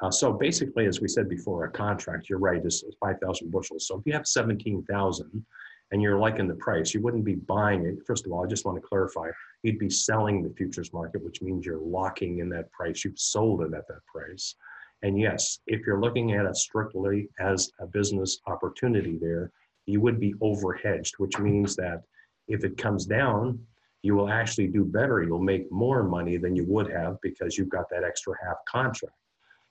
Uh, 0.01 0.11
so 0.11 0.33
basically, 0.33 0.87
as 0.87 1.01
we 1.01 1.07
said 1.07 1.29
before, 1.29 1.65
a 1.65 1.71
contract, 1.71 2.29
you're 2.29 2.41
right, 2.41 2.65
is 2.65 2.85
5,000 2.99 3.51
bushels. 3.51 3.87
So 3.87 3.99
if 3.99 4.03
you 4.05 4.13
have 4.13 4.27
17,000, 4.27 5.47
and 5.93 6.01
you're 6.01 6.19
liking 6.19 6.49
the 6.49 6.55
price, 6.55 6.95
you 6.95 7.03
wouldn't 7.03 7.25
be 7.25 7.35
buying 7.35 7.85
it. 7.85 8.05
First 8.07 8.25
of 8.27 8.33
all, 8.33 8.43
I 8.43 8.49
just 8.49 8.65
want 8.65 8.81
to 8.81 8.87
clarify, 8.87 9.29
you'd 9.63 9.79
be 9.79 9.91
selling 9.91 10.43
the 10.43 10.55
futures 10.55 10.93
market, 10.93 11.23
which 11.23 11.43
means 11.43 11.67
you're 11.67 11.79
locking 11.79 12.39
in 12.39 12.49
that 12.49 12.73
price. 12.73 13.05
You've 13.05 13.19
sold 13.19 13.61
it 13.61 13.75
at 13.75 13.87
that 13.89 14.05
price. 14.07 14.57
And 15.03 15.21
yes, 15.21 15.59
if 15.67 15.87
you're 15.87 16.01
looking 16.01 16.33
at 16.33 16.47
it 16.47 16.57
strictly 16.57 17.29
as 17.39 17.71
a 17.79 17.87
business 17.87 18.39
opportunity 18.47 19.19
there, 19.21 19.53
you 19.85 20.01
would 20.01 20.19
be 20.19 20.33
overhedged, 20.35 21.19
which 21.19 21.39
means 21.39 21.77
that 21.77 22.03
if 22.49 22.65
it 22.65 22.79
comes 22.79 23.05
down, 23.05 23.59
you 24.03 24.15
will 24.15 24.31
actually 24.31 24.69
do 24.69 24.85
better. 24.85 25.23
You'll 25.23 25.41
make 25.41 25.71
more 25.71 26.03
money 26.03 26.39
than 26.39 26.57
you 26.57 26.65
would 26.69 26.91
have 26.91 27.19
because 27.21 27.59
you've 27.59 27.69
got 27.69 27.91
that 27.91 28.03
extra 28.03 28.35
half 28.43 28.57
contract. 28.67 29.15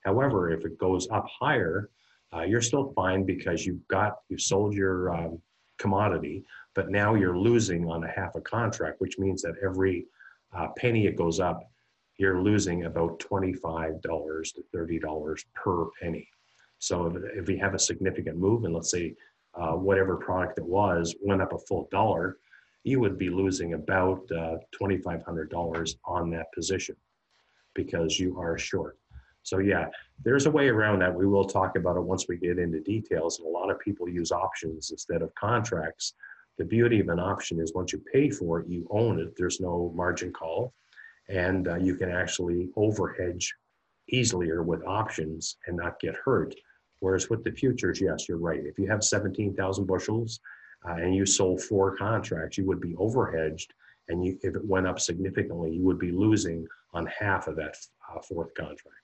However, 0.05 0.51
if 0.51 0.65
it 0.65 0.77
goes 0.77 1.07
up 1.09 1.25
higher, 1.27 1.89
uh, 2.33 2.41
you're 2.41 2.61
still 2.61 2.93
fine 2.95 3.25
because 3.25 3.65
you've 3.65 3.85
got 3.87 4.19
you've 4.29 4.41
sold 4.41 4.73
your 4.73 5.13
um, 5.13 5.41
commodity, 5.81 6.45
but 6.75 6.89
now 6.89 7.15
you're 7.15 7.37
losing 7.37 7.89
on 7.89 8.03
a 8.03 8.07
half 8.07 8.35
a 8.35 8.41
contract, 8.41 9.01
which 9.01 9.17
means 9.17 9.41
that 9.41 9.55
every 9.63 10.05
uh, 10.55 10.67
penny 10.77 11.07
it 11.07 11.17
goes 11.17 11.39
up, 11.39 11.63
you're 12.17 12.41
losing 12.41 12.85
about 12.85 13.19
$25 13.19 14.01
to 14.01 14.63
$30 14.75 15.45
per 15.55 15.85
penny. 15.99 16.27
So 16.79 17.15
if, 17.35 17.47
we 17.47 17.57
have 17.57 17.73
a 17.73 17.79
significant 17.79 18.37
move, 18.37 18.63
and 18.63 18.73
let's 18.73 18.91
say 18.91 19.15
uh, 19.55 19.73
whatever 19.73 20.15
product 20.17 20.59
it 20.59 20.65
was 20.65 21.15
went 21.21 21.41
up 21.41 21.53
a 21.53 21.57
full 21.57 21.87
dollar, 21.91 22.37
you 22.83 22.99
would 22.99 23.17
be 23.17 23.29
losing 23.29 23.73
about 23.73 24.21
uh, 24.31 24.57
$2,500 24.79 25.95
on 26.05 26.29
that 26.31 26.51
position 26.53 26.95
because 27.73 28.19
you 28.19 28.39
are 28.39 28.57
short. 28.57 28.97
So 29.43 29.59
yeah, 29.59 29.87
there's 30.23 30.45
a 30.45 30.51
way 30.51 30.67
around 30.67 30.99
that. 30.99 31.13
We 31.13 31.25
will 31.25 31.45
talk 31.45 31.75
about 31.75 31.97
it 31.97 32.03
once 32.03 32.27
we 32.27 32.37
get 32.37 32.59
into 32.59 32.79
details. 32.79 33.39
And 33.39 33.47
a 33.47 33.51
lot 33.51 33.71
of 33.71 33.79
people 33.79 34.07
use 34.07 34.31
options 34.31 34.91
instead 34.91 35.21
of 35.21 35.33
contracts. 35.35 36.13
The 36.57 36.65
beauty 36.65 36.99
of 36.99 37.09
an 37.09 37.19
option 37.19 37.59
is 37.59 37.73
once 37.73 37.91
you 37.91 38.03
pay 38.13 38.29
for 38.29 38.59
it, 38.59 38.67
you 38.67 38.87
own 38.91 39.19
it. 39.19 39.33
There's 39.35 39.59
no 39.59 39.91
margin 39.95 40.31
call, 40.31 40.73
and 41.27 41.67
uh, 41.67 41.77
you 41.77 41.95
can 41.95 42.11
actually 42.11 42.69
overhedge 42.77 43.47
easily 44.09 44.49
or 44.49 44.61
with 44.61 44.85
options 44.85 45.57
and 45.67 45.77
not 45.77 45.99
get 45.99 46.15
hurt. 46.15 46.53
Whereas 46.99 47.29
with 47.29 47.43
the 47.43 47.51
futures, 47.51 47.99
yes, 47.99 48.27
you're 48.27 48.37
right. 48.37 48.59
If 48.63 48.77
you 48.77 48.87
have 48.87 49.03
17,000 49.03 49.85
bushels 49.85 50.39
uh, 50.87 50.93
and 50.93 51.15
you 51.15 51.25
sold 51.25 51.63
four 51.63 51.95
contracts, 51.97 52.57
you 52.57 52.65
would 52.65 52.81
be 52.81 52.93
overhedged. 52.93 53.67
And 54.09 54.23
you, 54.23 54.37
if 54.43 54.55
it 54.55 54.65
went 54.65 54.87
up 54.87 54.99
significantly, 54.99 55.71
you 55.71 55.83
would 55.83 55.99
be 55.99 56.11
losing 56.11 56.67
on 56.93 57.07
half 57.07 57.47
of 57.47 57.55
that 57.55 57.75
uh, 58.09 58.19
fourth 58.21 58.53
contract. 58.53 59.00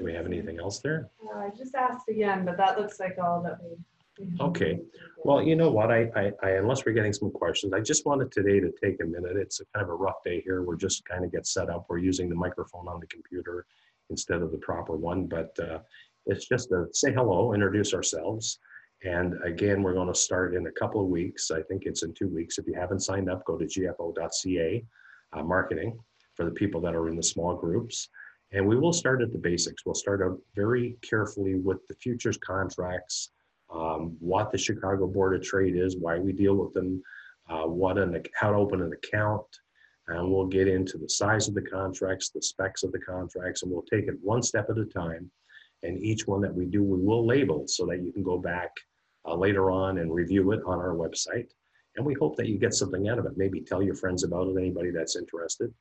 Do 0.00 0.06
we 0.06 0.14
have 0.14 0.24
anything 0.24 0.58
else 0.58 0.80
there? 0.80 1.10
Uh, 1.22 1.40
I 1.40 1.50
just 1.50 1.74
asked 1.74 2.08
again, 2.08 2.46
but 2.46 2.56
that 2.56 2.78
looks 2.80 2.98
like 2.98 3.18
all 3.22 3.42
that 3.42 3.58
we. 3.62 3.76
we 4.18 4.30
have. 4.30 4.48
Okay. 4.48 4.80
Well, 5.24 5.42
you 5.42 5.56
know 5.56 5.70
what? 5.70 5.90
I, 5.90 6.10
I, 6.16 6.32
I, 6.42 6.50
unless 6.52 6.86
we're 6.86 6.94
getting 6.94 7.12
some 7.12 7.30
questions, 7.30 7.74
I 7.74 7.80
just 7.80 8.06
wanted 8.06 8.32
today 8.32 8.60
to 8.60 8.72
take 8.82 9.02
a 9.02 9.04
minute. 9.04 9.36
It's 9.36 9.60
a 9.60 9.66
kind 9.74 9.84
of 9.84 9.90
a 9.90 9.94
rough 9.94 10.22
day 10.24 10.40
here. 10.40 10.62
We're 10.62 10.76
just 10.76 11.04
kind 11.04 11.22
of 11.22 11.30
get 11.30 11.46
set 11.46 11.68
up. 11.68 11.84
We're 11.90 11.98
using 11.98 12.30
the 12.30 12.34
microphone 12.34 12.88
on 12.88 12.98
the 12.98 13.06
computer 13.08 13.66
instead 14.08 14.40
of 14.40 14.52
the 14.52 14.58
proper 14.58 14.96
one, 14.96 15.26
but 15.26 15.54
uh, 15.60 15.80
it's 16.24 16.48
just 16.48 16.70
to 16.70 16.86
say 16.92 17.12
hello, 17.12 17.52
introduce 17.52 17.92
ourselves. 17.92 18.58
And 19.04 19.34
again, 19.44 19.82
we're 19.82 19.94
going 19.94 20.08
to 20.08 20.14
start 20.14 20.54
in 20.54 20.66
a 20.66 20.72
couple 20.72 21.02
of 21.02 21.08
weeks. 21.08 21.50
I 21.50 21.60
think 21.60 21.82
it's 21.84 22.02
in 22.04 22.14
two 22.14 22.28
weeks. 22.28 22.56
If 22.56 22.66
you 22.66 22.74
haven't 22.74 23.00
signed 23.00 23.28
up, 23.28 23.44
go 23.44 23.58
to 23.58 23.66
gfo.ca 23.66 24.84
uh, 25.34 25.42
marketing 25.42 25.98
for 26.34 26.46
the 26.46 26.50
people 26.52 26.80
that 26.80 26.94
are 26.94 27.08
in 27.08 27.16
the 27.16 27.22
small 27.22 27.54
groups. 27.54 28.08
And 28.52 28.66
we 28.66 28.76
will 28.76 28.92
start 28.92 29.22
at 29.22 29.32
the 29.32 29.38
basics. 29.38 29.84
We'll 29.86 29.94
start 29.94 30.22
out 30.22 30.38
very 30.56 30.96
carefully 31.02 31.54
with 31.54 31.86
the 31.86 31.94
futures 31.94 32.36
contracts, 32.36 33.30
um, 33.72 34.16
what 34.18 34.50
the 34.50 34.58
Chicago 34.58 35.06
Board 35.06 35.36
of 35.36 35.42
Trade 35.42 35.76
is, 35.76 35.96
why 35.96 36.18
we 36.18 36.32
deal 36.32 36.56
with 36.56 36.74
them, 36.74 37.02
uh, 37.48 37.66
what 37.66 37.98
an 37.98 38.20
how 38.34 38.50
to 38.50 38.56
open 38.56 38.82
an 38.82 38.92
account, 38.92 39.46
and 40.08 40.30
we'll 40.30 40.46
get 40.46 40.66
into 40.66 40.98
the 40.98 41.08
size 41.08 41.46
of 41.46 41.54
the 41.54 41.62
contracts, 41.62 42.30
the 42.30 42.42
specs 42.42 42.82
of 42.82 42.90
the 42.90 42.98
contracts, 42.98 43.62
and 43.62 43.70
we'll 43.70 43.82
take 43.82 44.08
it 44.08 44.16
one 44.22 44.42
step 44.42 44.68
at 44.68 44.78
a 44.78 44.84
time. 44.84 45.30
And 45.82 46.02
each 46.02 46.26
one 46.26 46.40
that 46.42 46.54
we 46.54 46.66
do, 46.66 46.82
we 46.82 46.98
will 46.98 47.24
label 47.24 47.64
so 47.66 47.86
that 47.86 48.02
you 48.02 48.12
can 48.12 48.22
go 48.22 48.36
back 48.36 48.70
uh, 49.26 49.34
later 49.34 49.70
on 49.70 49.98
and 49.98 50.12
review 50.12 50.50
it 50.52 50.60
on 50.66 50.78
our 50.78 50.94
website. 50.94 51.48
And 51.96 52.04
we 52.04 52.14
hope 52.14 52.36
that 52.36 52.48
you 52.48 52.58
get 52.58 52.74
something 52.74 53.08
out 53.08 53.18
of 53.18 53.26
it. 53.26 53.36
Maybe 53.36 53.60
tell 53.60 53.82
your 53.82 53.94
friends 53.94 54.24
about 54.24 54.48
it, 54.48 54.56
anybody 54.58 54.90
that's 54.90 55.16
interested. 55.16 55.72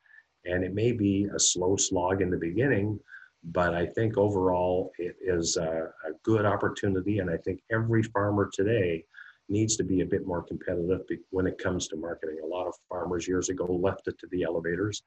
And 0.45 0.63
it 0.63 0.73
may 0.73 0.91
be 0.91 1.27
a 1.35 1.39
slow 1.39 1.75
slog 1.75 2.21
in 2.21 2.29
the 2.29 2.37
beginning, 2.37 2.99
but 3.43 3.73
I 3.73 3.85
think 3.85 4.17
overall 4.17 4.91
it 4.97 5.15
is 5.21 5.57
a, 5.57 5.89
a 6.05 6.11
good 6.23 6.45
opportunity. 6.45 7.19
And 7.19 7.29
I 7.29 7.37
think 7.37 7.61
every 7.71 8.03
farmer 8.03 8.49
today 8.53 9.03
needs 9.49 9.75
to 9.77 9.83
be 9.83 10.01
a 10.01 10.05
bit 10.05 10.25
more 10.25 10.43
competitive 10.43 11.01
when 11.31 11.47
it 11.47 11.57
comes 11.57 11.87
to 11.87 11.95
marketing. 11.95 12.39
A 12.43 12.47
lot 12.47 12.67
of 12.67 12.75
farmers 12.87 13.27
years 13.27 13.49
ago 13.49 13.65
left 13.65 14.07
it 14.07 14.17
to 14.19 14.27
the 14.31 14.43
elevators, 14.43 15.03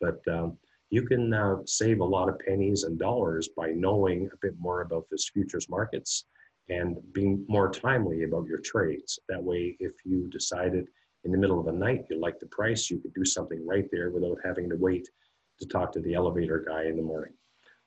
but 0.00 0.20
um, 0.30 0.58
you 0.90 1.02
can 1.02 1.32
uh, 1.32 1.56
save 1.64 2.00
a 2.00 2.04
lot 2.04 2.28
of 2.28 2.38
pennies 2.38 2.84
and 2.84 2.98
dollars 2.98 3.48
by 3.56 3.70
knowing 3.70 4.28
a 4.32 4.36
bit 4.40 4.54
more 4.58 4.82
about 4.82 5.06
this 5.10 5.28
futures 5.28 5.68
markets 5.68 6.24
and 6.68 6.96
being 7.12 7.44
more 7.48 7.70
timely 7.70 8.24
about 8.24 8.46
your 8.46 8.60
trades. 8.60 9.18
That 9.28 9.42
way, 9.42 9.76
if 9.80 9.92
you 10.04 10.28
decided 10.28 10.86
in 11.26 11.32
the 11.32 11.38
middle 11.38 11.58
of 11.58 11.66
the 11.66 11.72
night 11.72 12.06
you 12.08 12.18
like 12.18 12.38
the 12.38 12.46
price, 12.46 12.88
you 12.88 12.98
could 12.98 13.12
do 13.12 13.24
something 13.24 13.66
right 13.66 13.86
there 13.92 14.10
without 14.10 14.38
having 14.44 14.70
to 14.70 14.76
wait 14.76 15.08
to 15.58 15.66
talk 15.66 15.92
to 15.92 16.00
the 16.00 16.14
elevator 16.14 16.64
guy 16.66 16.84
in 16.84 16.96
the 16.96 17.02
morning. 17.02 17.32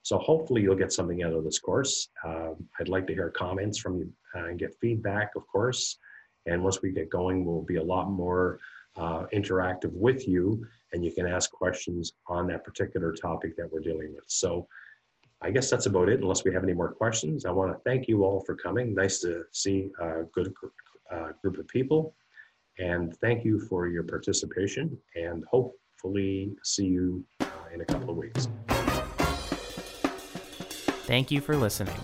So 0.04 0.18
hopefully 0.18 0.62
you'll 0.62 0.76
get 0.76 0.92
something 0.92 1.24
out 1.24 1.34
of 1.34 1.44
this 1.44 1.60
course. 1.60 2.10
Uh, 2.26 2.52
I'd 2.80 2.90
like 2.90 3.08
to 3.08 3.14
hear 3.14 3.30
comments 3.30 3.80
from 3.80 3.98
you 3.98 4.12
uh, 4.36 4.46
and 4.46 4.60
get 4.60 4.76
feedback, 4.82 5.32
of 5.36 5.48
course. 5.48 5.98
And 6.46 6.64
once 6.64 6.82
we 6.82 6.92
get 6.92 7.10
going, 7.10 7.46
we'll 7.46 7.62
be 7.62 7.78
a 7.78 7.84
lot 7.84 8.10
more 8.10 8.60
uh, 8.98 9.26
interactive 9.34 9.92
with 9.94 10.28
you 10.28 10.66
and 10.94 11.06
you 11.06 11.12
can 11.12 11.28
ask 11.28 11.52
questions 11.52 12.14
on 12.28 12.48
that 12.48 12.64
particular 12.64 13.14
topic 13.14 13.56
that 13.56 13.72
we're 13.72 13.80
dealing 13.80 14.14
with. 14.14 14.26
So 14.28 14.68
I 15.42 15.52
guess 15.52 15.70
that's 15.70 15.86
about 15.86 16.10
it, 16.10 16.22
unless 16.22 16.44
we 16.44 16.54
have 16.54 16.64
any 16.64 16.74
more 16.74 16.92
questions. 16.92 17.46
I 17.46 17.52
want 17.52 17.72
to 17.72 17.80
thank 17.90 18.08
you 18.08 18.24
all 18.24 18.42
for 18.42 18.56
coming. 18.56 18.94
Nice 18.94 19.20
to 19.20 19.44
see 19.52 19.90
a 20.02 20.24
good 20.34 20.54
uh, 21.12 21.30
group 21.42 21.58
of 21.58 21.68
people. 21.68 22.16
And 22.80 23.16
thank 23.18 23.44
you 23.44 23.60
for 23.60 23.88
your 23.88 24.04
participation 24.04 24.98
and 25.16 25.44
hopefully 25.46 26.54
see 26.64 26.86
you 26.86 27.26
uh, 27.42 27.46
in 27.74 27.82
a 27.82 27.86
couple 27.86 28.10
of 28.10 28.16
weeks. 28.16 28.48
Thank 31.06 31.32
you 31.32 31.42
for 31.42 31.56
listening. 31.58 32.00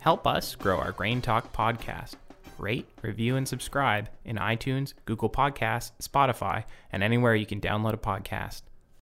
Help 0.00 0.26
us 0.26 0.54
grow 0.54 0.78
our 0.78 0.92
Grain 0.92 1.20
Talk 1.20 1.52
podcast. 1.52 2.14
Rate, 2.56 2.88
review, 3.02 3.36
and 3.36 3.46
subscribe 3.46 4.08
in 4.24 4.36
iTunes, 4.36 4.94
Google 5.04 5.30
Podcasts, 5.30 5.92
Spotify, 6.02 6.64
and 6.90 7.02
anywhere 7.02 7.34
you 7.34 7.46
can 7.46 7.60
download 7.60 7.92
a 7.92 7.98
podcast. 7.98 8.62